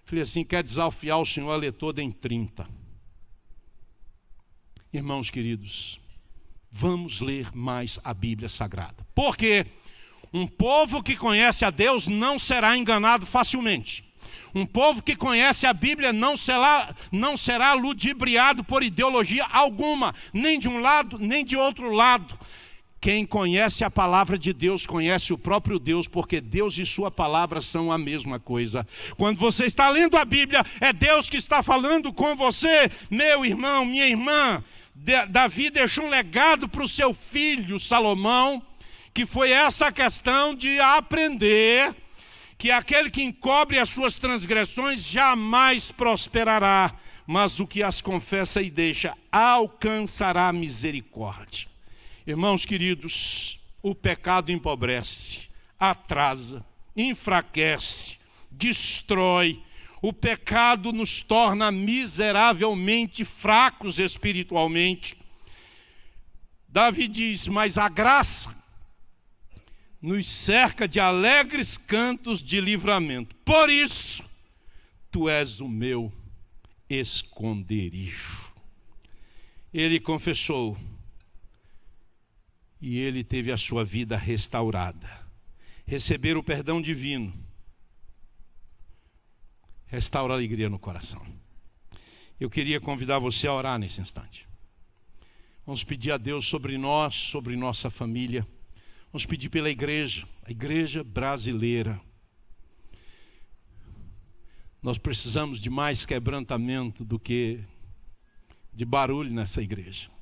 Falei 0.05 0.22
assim: 0.22 0.44
quer 0.44 0.62
desafiar 0.62 1.18
o 1.18 1.26
Senhor 1.26 1.50
a 1.50 1.57
ler 1.57 1.72
toda 1.72 2.02
em 2.02 2.11
30. 2.11 2.66
Irmãos 4.92 5.30
queridos, 5.30 5.98
vamos 6.70 7.20
ler 7.20 7.55
mais 7.55 7.98
a 8.05 8.14
Bíblia 8.14 8.48
Sagrada. 8.48 9.07
Porque 9.14 9.66
um 10.32 10.46
povo 10.46 11.02
que 11.02 11.16
conhece 11.16 11.64
a 11.64 11.70
Deus 11.70 12.07
não 12.07 12.38
será 12.38 12.76
enganado 12.76 13.26
facilmente. 13.26 14.05
Um 14.55 14.64
povo 14.64 15.02
que 15.02 15.16
conhece 15.16 15.66
a 15.66 15.72
Bíblia 15.72 16.12
não 16.12 16.36
será, 16.36 16.94
não 17.11 17.36
será 17.36 17.72
ludibriado 17.72 18.62
por 18.62 18.84
ideologia 18.84 19.44
alguma, 19.46 20.14
nem 20.32 20.59
de 20.59 20.68
um 20.68 20.80
lado, 20.80 21.18
nem 21.18 21.44
de 21.44 21.57
outro 21.57 21.90
lado. 21.90 22.38
Quem 23.05 23.26
conhece 23.26 23.84
a 23.84 23.90
palavra 23.90 24.38
de 24.38 24.50
Deus 24.50 24.86
conhece 24.86 25.30
o 25.30 25.36
próprio 25.36 25.78
Deus, 25.78 26.09
porque 26.09 26.40
Deus 26.40 26.78
e 26.78 26.86
Sua 26.86 27.11
palavra 27.11 27.61
são 27.61 27.92
a 27.92 27.98
mesma 27.98 28.40
coisa. 28.40 28.88
Quando 29.18 29.38
você 29.38 29.66
está 29.66 29.90
lendo 29.90 30.16
a 30.16 30.24
Bíblia, 30.24 30.64
é 30.80 30.90
Deus 30.90 31.28
que 31.28 31.36
está 31.36 31.62
falando 31.62 32.14
com 32.14 32.34
você, 32.34 32.90
meu 33.11 33.44
irmão, 33.44 33.84
minha 33.84 34.07
irmã. 34.07 34.64
Davi 35.28 35.68
deixou 35.68 36.07
um 36.07 36.09
legado 36.09 36.66
para 36.66 36.82
o 36.82 36.88
seu 36.88 37.12
filho 37.12 37.78
Salomão, 37.78 38.62
que 39.12 39.26
foi 39.26 39.50
essa 39.50 39.92
questão 39.92 40.55
de 40.55 40.80
aprender 40.80 41.94
que 42.57 42.70
aquele 42.70 43.11
que 43.11 43.22
encobre 43.22 43.78
as 43.78 43.90
suas 43.90 44.16
transgressões 44.16 45.00
jamais 45.05 45.92
prosperará, 45.92 46.94
mas 47.26 47.61
o 47.61 47.66
que 47.66 47.82
as 47.82 48.00
confessa 48.00 48.62
e 48.62 48.70
deixa 48.70 49.14
alcançará 49.30 50.50
misericórdia. 50.55 51.74
Irmãos 52.27 52.64
queridos, 52.64 53.61
o 53.83 53.95
pecado 53.95 54.51
empobrece, 54.51 55.43
atrasa, 55.79 56.64
enfraquece, 56.97 58.16
destrói. 58.51 59.62
O 60.01 60.11
pecado 60.11 60.91
nos 60.91 61.22
torna 61.22 61.70
miseravelmente 61.70 63.27
fracos 63.27 63.99
espiritualmente. 63.99 65.16
Davi 66.66 67.09
diz: 67.09 67.47
Mas 67.47 67.77
a 67.77 67.91
graça 67.91 68.55
nos 70.01 70.27
cerca 70.27 70.89
de 70.89 71.01
alegres 71.01 71.77
cantos 71.77 72.43
de 72.43 72.59
livramento. 72.59 73.35
Por 73.37 73.68
isso, 73.68 74.25
tu 75.11 75.29
és 75.29 75.61
o 75.61 75.68
meu 75.68 76.11
esconderijo. 76.89 78.51
Ele 79.72 80.01
confessou: 80.01 80.77
e 82.87 82.99
ele 82.99 83.24
teve 83.24 83.51
a 83.51 83.57
sua 83.57 83.82
vida 83.82 84.14
restaurada. 84.14 85.09
Receber 85.87 86.37
o 86.37 86.43
perdão 86.43 86.82
divino 86.82 87.32
restaura 89.87 90.35
a 90.35 90.37
alegria 90.37 90.68
no 90.68 90.78
coração. 90.78 91.24
Eu 92.39 92.51
queria 92.51 92.78
convidar 92.78 93.18
você 93.18 93.49
a 93.49 93.55
orar 93.55 93.78
nesse 93.78 94.03
instante. 94.03 94.47
Vamos 95.64 95.82
pedir 95.82 96.12
a 96.12 96.18
Deus 96.18 96.47
sobre 96.47 96.76
nós, 96.76 97.14
sobre 97.14 97.57
nossa 97.57 97.89
família. 97.89 98.47
Vamos 99.11 99.24
pedir 99.24 99.49
pela 99.49 99.70
igreja, 99.70 100.28
a 100.43 100.51
igreja 100.51 101.03
brasileira. 101.03 101.99
Nós 104.82 104.99
precisamos 104.99 105.59
de 105.59 105.70
mais 105.70 106.05
quebrantamento 106.05 107.03
do 107.03 107.18
que 107.18 107.64
de 108.74 108.85
barulho 108.85 109.32
nessa 109.32 109.62
igreja. 109.62 110.13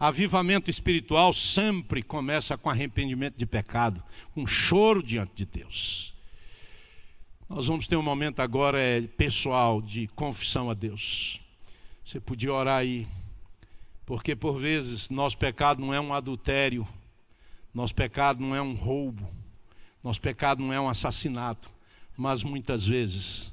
Avivamento 0.00 0.70
espiritual 0.70 1.34
sempre 1.34 2.04
começa 2.04 2.56
com 2.56 2.70
arrependimento 2.70 3.36
de 3.36 3.44
pecado, 3.44 4.00
com 4.32 4.46
choro 4.46 5.02
diante 5.02 5.32
de 5.34 5.44
Deus. 5.44 6.14
Nós 7.48 7.66
vamos 7.66 7.88
ter 7.88 7.96
um 7.96 8.02
momento 8.02 8.40
agora 8.40 8.78
é, 8.78 9.00
pessoal 9.00 9.82
de 9.82 10.06
confissão 10.08 10.70
a 10.70 10.74
Deus. 10.74 11.40
Você 12.04 12.20
podia 12.20 12.52
orar 12.52 12.78
aí, 12.78 13.08
porque 14.06 14.36
por 14.36 14.60
vezes 14.60 15.10
nosso 15.10 15.36
pecado 15.36 15.80
não 15.80 15.92
é 15.92 16.00
um 16.00 16.14
adultério, 16.14 16.86
nosso 17.74 17.94
pecado 17.94 18.40
não 18.40 18.54
é 18.54 18.62
um 18.62 18.74
roubo, 18.74 19.28
nosso 20.04 20.20
pecado 20.20 20.62
não 20.62 20.72
é 20.72 20.80
um 20.80 20.88
assassinato, 20.88 21.68
mas 22.16 22.44
muitas 22.44 22.86
vezes 22.86 23.52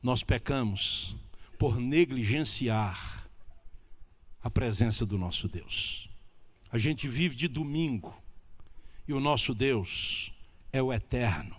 nós 0.00 0.22
pecamos 0.22 1.16
por 1.58 1.80
negligenciar 1.80 3.21
a 4.42 4.50
presença 4.50 5.06
do 5.06 5.16
nosso 5.16 5.48
Deus. 5.48 6.08
A 6.70 6.78
gente 6.78 7.06
vive 7.06 7.36
de 7.36 7.48
domingo 7.48 8.14
e 9.06 9.12
o 9.12 9.20
nosso 9.20 9.54
Deus 9.54 10.32
é 10.72 10.82
o 10.82 10.92
eterno 10.92 11.56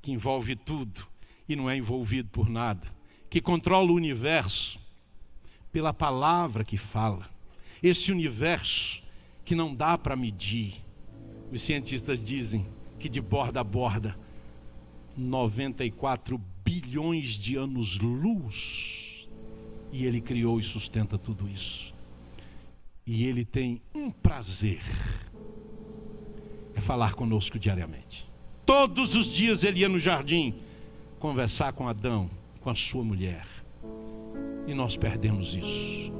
que 0.00 0.12
envolve 0.12 0.54
tudo 0.56 1.06
e 1.48 1.56
não 1.56 1.68
é 1.68 1.76
envolvido 1.76 2.28
por 2.30 2.48
nada, 2.48 2.86
que 3.28 3.40
controla 3.40 3.90
o 3.90 3.94
universo 3.94 4.78
pela 5.72 5.92
palavra 5.92 6.64
que 6.64 6.76
fala. 6.76 7.28
Esse 7.82 8.12
universo 8.12 9.02
que 9.44 9.54
não 9.54 9.74
dá 9.74 9.98
para 9.98 10.16
medir. 10.16 10.82
Os 11.52 11.62
cientistas 11.62 12.24
dizem 12.24 12.66
que 12.98 13.08
de 13.08 13.20
borda 13.20 13.60
a 13.60 13.64
borda 13.64 14.18
94 15.16 16.40
bilhões 16.64 17.30
de 17.30 17.56
anos-luz. 17.56 19.28
E 19.92 20.04
ele 20.04 20.20
criou 20.20 20.58
e 20.58 20.62
sustenta 20.62 21.18
tudo 21.18 21.48
isso. 21.48 21.93
E 23.06 23.24
ele 23.24 23.44
tem 23.44 23.82
um 23.94 24.10
prazer: 24.10 24.82
é 26.74 26.80
falar 26.80 27.14
conosco 27.14 27.58
diariamente. 27.58 28.26
Todos 28.64 29.14
os 29.14 29.26
dias 29.26 29.62
ele 29.62 29.80
ia 29.80 29.88
no 29.88 29.98
jardim 29.98 30.54
conversar 31.18 31.72
com 31.74 31.86
Adão, 31.88 32.30
com 32.60 32.70
a 32.70 32.74
sua 32.74 33.04
mulher. 33.04 33.46
E 34.66 34.72
nós 34.72 34.96
perdemos 34.96 35.54
isso. 35.54 36.12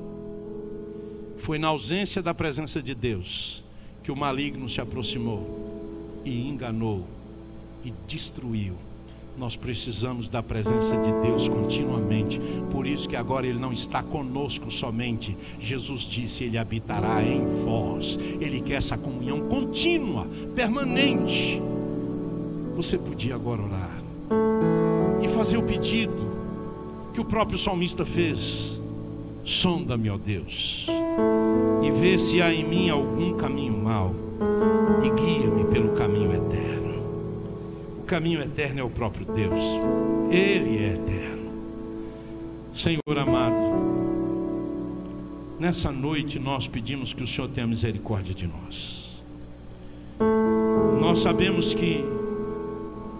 Foi 1.38 1.58
na 1.58 1.68
ausência 1.68 2.22
da 2.22 2.34
presença 2.34 2.82
de 2.82 2.94
Deus 2.94 3.64
que 4.02 4.12
o 4.12 4.16
maligno 4.16 4.68
se 4.68 4.80
aproximou 4.80 6.22
e 6.24 6.46
enganou 6.46 7.06
e 7.82 7.92
destruiu. 8.06 8.76
Nós 9.36 9.56
precisamos 9.56 10.28
da 10.28 10.42
presença 10.42 10.96
de 10.96 11.12
Deus 11.26 11.48
continuamente. 11.48 12.40
Por 12.70 12.86
isso 12.86 13.08
que 13.08 13.16
agora 13.16 13.46
ele 13.46 13.58
não 13.58 13.72
está 13.72 14.02
conosco 14.02 14.70
somente. 14.70 15.36
Jesus 15.58 16.02
disse: 16.02 16.44
ele 16.44 16.56
habitará 16.56 17.22
em 17.22 17.44
vós. 17.64 18.18
Ele 18.40 18.60
quer 18.60 18.74
essa 18.74 18.96
comunhão 18.96 19.40
contínua, 19.48 20.26
permanente. 20.54 21.60
Você 22.76 22.96
podia 22.96 23.34
agora 23.34 23.62
orar 23.62 24.02
e 25.22 25.28
fazer 25.28 25.56
o 25.56 25.62
pedido 25.62 26.34
que 27.12 27.20
o 27.20 27.24
próprio 27.24 27.58
salmista 27.58 28.04
fez: 28.04 28.80
Sonda-me, 29.44 30.10
ó 30.10 30.16
Deus, 30.16 30.86
e 31.82 31.90
vê 31.90 32.18
se 32.18 32.40
há 32.42 32.52
em 32.52 32.64
mim 32.64 32.90
algum 32.90 33.36
caminho 33.36 33.76
mau, 33.76 34.14
e 35.04 35.10
guia-me 35.10 35.64
pelo 35.64 35.90
caminho 35.90 36.32
eterno. 36.32 36.73
O 38.04 38.06
caminho 38.06 38.42
eterno 38.42 38.80
é 38.80 38.82
o 38.82 38.90
próprio 38.90 39.24
Deus, 39.24 39.62
Ele 40.30 40.76
é 40.76 40.88
eterno. 40.88 41.50
Senhor 42.74 43.18
amado, 43.18 43.56
nessa 45.58 45.90
noite 45.90 46.38
nós 46.38 46.68
pedimos 46.68 47.14
que 47.14 47.22
o 47.22 47.26
Senhor 47.26 47.48
tenha 47.48 47.66
misericórdia 47.66 48.34
de 48.34 48.46
nós. 48.46 49.22
Nós 51.00 51.20
sabemos 51.20 51.72
que 51.72 52.04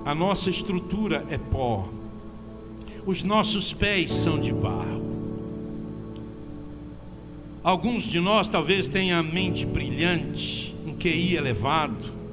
a 0.04 0.14
nossa 0.14 0.50
estrutura 0.50 1.24
é 1.30 1.38
pó. 1.38 1.88
Os 3.06 3.22
nossos 3.22 3.72
pés 3.72 4.12
são 4.12 4.38
de 4.38 4.52
barro. 4.52 5.02
Alguns 7.62 8.04
de 8.04 8.20
nós 8.20 8.48
talvez 8.48 8.86
tenham 8.86 9.18
a 9.18 9.22
mente 9.22 9.64
brilhante, 9.64 10.74
um 10.86 10.92
QI 10.92 11.36
elevado, 11.36 12.23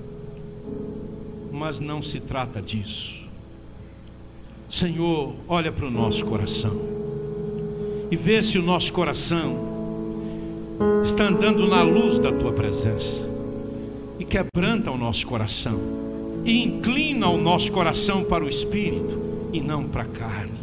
mas 1.52 1.80
não 1.80 2.02
se 2.02 2.20
trata 2.20 2.62
disso. 2.62 3.22
Senhor, 4.70 5.36
olha 5.47 5.72
para 5.72 5.86
o 5.86 5.91
nosso 5.91 6.26
coração 6.26 6.80
e 8.10 8.16
vê 8.16 8.41
se 8.41 8.58
o 8.58 8.64
nosso 8.64 8.93
coração 8.93 9.70
está 11.04 11.26
andando 11.26 11.68
na 11.68 11.84
luz 11.84 12.20
da 12.20 12.32
tua 12.32 12.54
presença 12.54 13.28
e 14.18 14.24
quebranta 14.24 14.89
o 14.89 14.97
nosso 14.97 15.28
coração 15.28 15.78
e 16.45 16.64
inclina 16.64 17.28
o 17.28 17.38
nosso 17.38 17.72
coração 17.72 18.24
para 18.24 18.43
o 18.43 18.49
espírito 18.49 19.20
e 19.52 19.60
não 19.60 19.84
para 19.84 20.04
a 20.04 20.06
carne. 20.06 20.60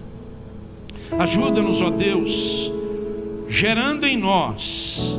Ajuda-nos, 1.18 1.80
ó 1.82 1.91
Deus, 1.91 2.72
gerando 3.49 4.07
em 4.07 4.16
nós 4.16 5.18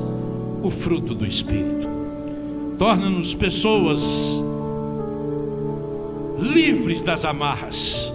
o 0.61 0.70
fruto 0.70 1.13
do 1.13 1.26
espírito. 1.26 1.88
Torna-nos 2.78 3.34
pessoas 3.34 4.01
livres 6.41 7.01
das 7.01 7.25
amarras, 7.25 8.11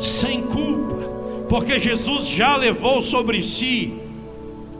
sem 0.00 0.42
culpa, 0.42 1.46
porque 1.48 1.78
Jesus 1.78 2.28
já 2.28 2.56
levou 2.56 3.02
sobre 3.02 3.42
si 3.42 3.94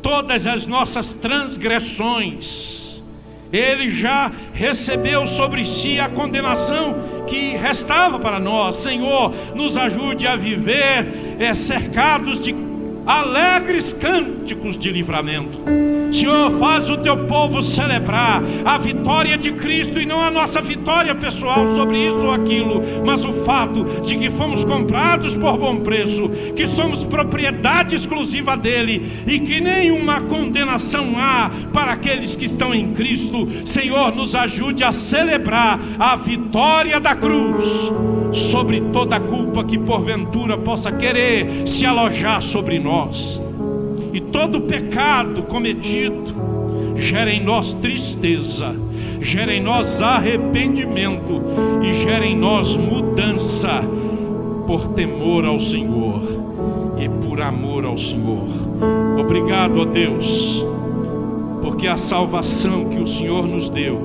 todas 0.03 0.47
as 0.47 0.67
nossas 0.67 1.13
transgressões 1.15 2.87
ele 3.53 3.91
já 3.91 4.31
recebeu 4.53 5.27
sobre 5.27 5.65
si 5.65 6.01
a 6.01 6.09
condenação 6.09 7.25
que 7.27 7.57
restava 7.57 8.19
para 8.19 8.39
nós. 8.39 8.77
Senhor, 8.77 9.33
nos 9.55 9.77
ajude 9.77 10.27
a 10.27 10.37
viver 10.37 11.37
é, 11.39 11.55
cercados 11.55 12.41
de 12.41 12.55
alegres 13.07 13.93
cânticos 13.93 14.77
de 14.77 14.91
livramento. 14.91 15.61
Senhor, 16.17 16.51
faz 16.59 16.89
o 16.89 16.97
teu 16.97 17.27
povo 17.27 17.63
celebrar 17.63 18.43
a 18.65 18.79
vitória 18.79 19.37
de 19.37 19.53
Cristo 19.53 20.01
e 20.01 20.07
não 20.07 20.19
a 20.19 20.31
nossa 20.31 20.63
vitória 20.63 21.15
pessoal 21.15 21.75
sobre 21.75 22.07
isso 22.07 22.25
ou 22.25 22.33
aquilo, 22.33 22.83
mas 23.05 23.23
o 23.23 23.45
fato 23.45 23.85
de 24.03 24.17
que 24.17 24.31
fomos 24.31 24.65
comprados 24.65 25.37
por 25.37 25.59
bom 25.59 25.81
preço, 25.81 26.31
que 26.57 26.67
somos 26.67 27.05
propriedade 27.05 27.95
exclusiva 27.95 28.57
dele 28.57 29.13
e 29.27 29.39
que 29.41 29.61
nenhuma 29.61 30.23
condenação 30.23 31.13
há 31.19 31.51
para 31.71 31.93
aqueles 31.93 32.35
que 32.35 32.47
estão 32.47 32.75
em 32.75 32.95
Cristo. 32.95 33.47
Senhor, 33.67 34.15
nos 34.15 34.35
ajude 34.35 34.83
a 34.85 34.93
celebrar 34.93 35.79
a 35.99 36.17
vitória 36.17 36.99
da 36.99 37.15
cruz 37.15 37.93
sobre 38.33 38.81
toda 38.91 39.21
culpa 39.21 39.65
que 39.65 39.79
porventura 39.79 40.57
possa 40.57 40.91
querer 40.91 41.69
se 41.69 41.85
alojar 41.85 42.41
sobre 42.41 42.79
nós. 42.79 43.46
E 44.17 44.21
todo 44.23 44.63
pecado 44.63 45.43
cometido 45.43 46.35
gera 46.97 47.31
em 47.31 47.45
nós 47.45 47.75
tristeza, 47.75 48.75
gera 49.21 49.53
em 49.53 49.63
nós 49.63 50.01
arrependimento 50.01 51.43
e 51.83 51.93
gera 52.03 52.25
em 52.25 52.35
nós 52.35 52.79
mudança 52.79 53.83
por 54.67 54.89
temor 54.95 55.45
ao 55.45 55.61
Senhor 55.61 56.23
e 56.97 57.27
por 57.27 57.43
amor 57.43 57.85
ao 57.85 57.99
Senhor. 57.99 58.49
Obrigado, 59.21 59.81
ó 59.81 59.85
Deus, 59.85 60.65
porque 61.61 61.87
a 61.87 61.99
salvação 61.99 62.87
que 62.87 62.99
o 62.99 63.07
Senhor 63.07 63.47
nos 63.47 63.69
deu 63.69 64.01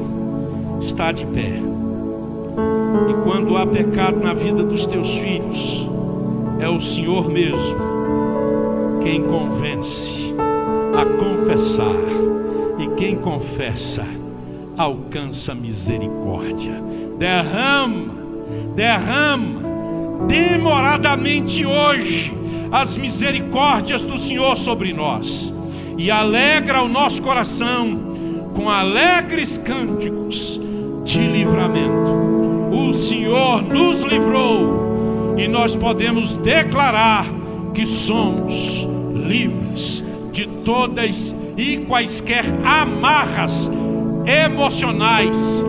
está 0.82 1.14
de 1.14 1.26
pé. 1.28 1.54
E 3.10 3.14
quando 3.24 3.56
há 3.56 3.66
pecado 3.66 4.20
na 4.20 4.34
vida 4.34 4.62
dos 4.62 4.86
teus 4.86 5.10
filhos, 5.10 5.88
é 6.60 6.68
o 6.68 6.82
Senhor 6.82 7.30
mesmo 7.30 8.01
quem 9.04 9.22
convence 9.24 10.34
a 10.96 11.06
confessar, 11.06 11.96
e 12.80 12.88
quem 12.96 13.16
confessa 13.18 14.06
alcança 14.78 15.54
misericórdia. 15.54 16.82
Derrama, 17.18 18.14
derrama 18.76 19.62
demoradamente 20.28 21.66
hoje 21.66 22.34
as 22.72 22.96
misericórdias 22.96 24.02
do 24.02 24.18
Senhor 24.18 24.56
sobre 24.56 24.94
nós 24.94 25.54
e 25.98 26.10
alegra 26.10 26.82
o 26.82 26.88
nosso 26.88 27.22
coração 27.22 28.12
com 28.56 28.70
alegres 28.70 29.58
cânticos 29.58 30.60
de 31.04 31.20
livramento. 31.20 32.12
O 32.72 32.94
Senhor 32.94 33.62
nos 33.62 34.02
livrou 34.02 35.36
e 35.38 35.48
nós 35.48 35.76
podemos 35.76 36.36
declarar 36.38 37.41
que 37.74 37.86
somos 37.86 38.88
livres 39.14 40.04
de 40.32 40.48
todas 40.64 41.36
e 41.58 41.78
quaisquer 41.80 42.46
amarras 42.64 43.70
emocionais, 44.26 45.64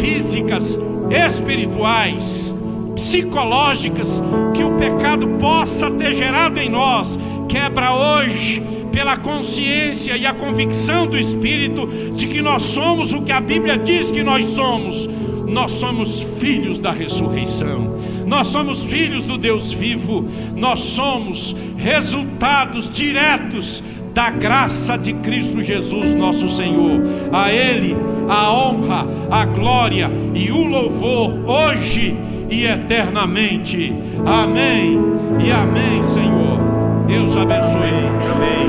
físicas, 0.00 0.78
espirituais, 1.10 2.54
psicológicas 2.94 4.22
que 4.54 4.62
o 4.62 4.76
pecado 4.76 5.28
possa 5.40 5.90
ter 5.92 6.14
gerado 6.14 6.58
em 6.58 6.68
nós, 6.68 7.18
quebra 7.48 7.94
hoje 7.94 8.62
pela 8.92 9.16
consciência 9.16 10.16
e 10.16 10.26
a 10.26 10.34
convicção 10.34 11.06
do 11.06 11.16
Espírito 11.16 11.86
de 12.14 12.26
que 12.26 12.42
nós 12.42 12.62
somos 12.62 13.12
o 13.12 13.22
que 13.22 13.30
a 13.30 13.40
Bíblia 13.40 13.78
diz 13.78 14.10
que 14.10 14.22
nós 14.22 14.44
somos. 14.46 15.08
Nós 15.48 15.72
somos 15.72 16.20
filhos 16.38 16.78
da 16.78 16.92
ressurreição, 16.92 17.98
nós 18.26 18.48
somos 18.48 18.84
filhos 18.84 19.24
do 19.24 19.38
Deus 19.38 19.72
vivo, 19.72 20.24
nós 20.54 20.80
somos 20.80 21.56
resultados 21.76 22.92
diretos 22.92 23.82
da 24.12 24.30
graça 24.30 24.96
de 24.96 25.12
Cristo 25.14 25.62
Jesus, 25.62 26.14
nosso 26.14 26.48
Senhor. 26.50 27.00
A 27.32 27.52
Ele 27.52 27.96
a 28.28 28.52
honra, 28.52 29.06
a 29.30 29.44
glória 29.46 30.10
e 30.34 30.52
o 30.52 30.62
louvor 30.64 31.32
hoje 31.48 32.14
e 32.50 32.66
eternamente. 32.66 33.92
Amém 34.24 35.00
e 35.40 35.50
amém, 35.50 36.02
Senhor. 36.02 36.58
Deus 37.06 37.34
abençoe. 37.34 37.88
Amém. 38.34 38.66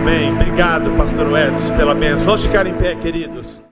Amém. 0.00 0.32
Obrigado, 0.32 0.90
pastor 0.96 1.26
Edson, 1.38 1.76
pela 1.76 1.94
bênção. 1.94 2.24
Vamos 2.24 2.44
ficar 2.44 2.66
em 2.66 2.74
pé, 2.74 2.96
queridos. 2.96 3.60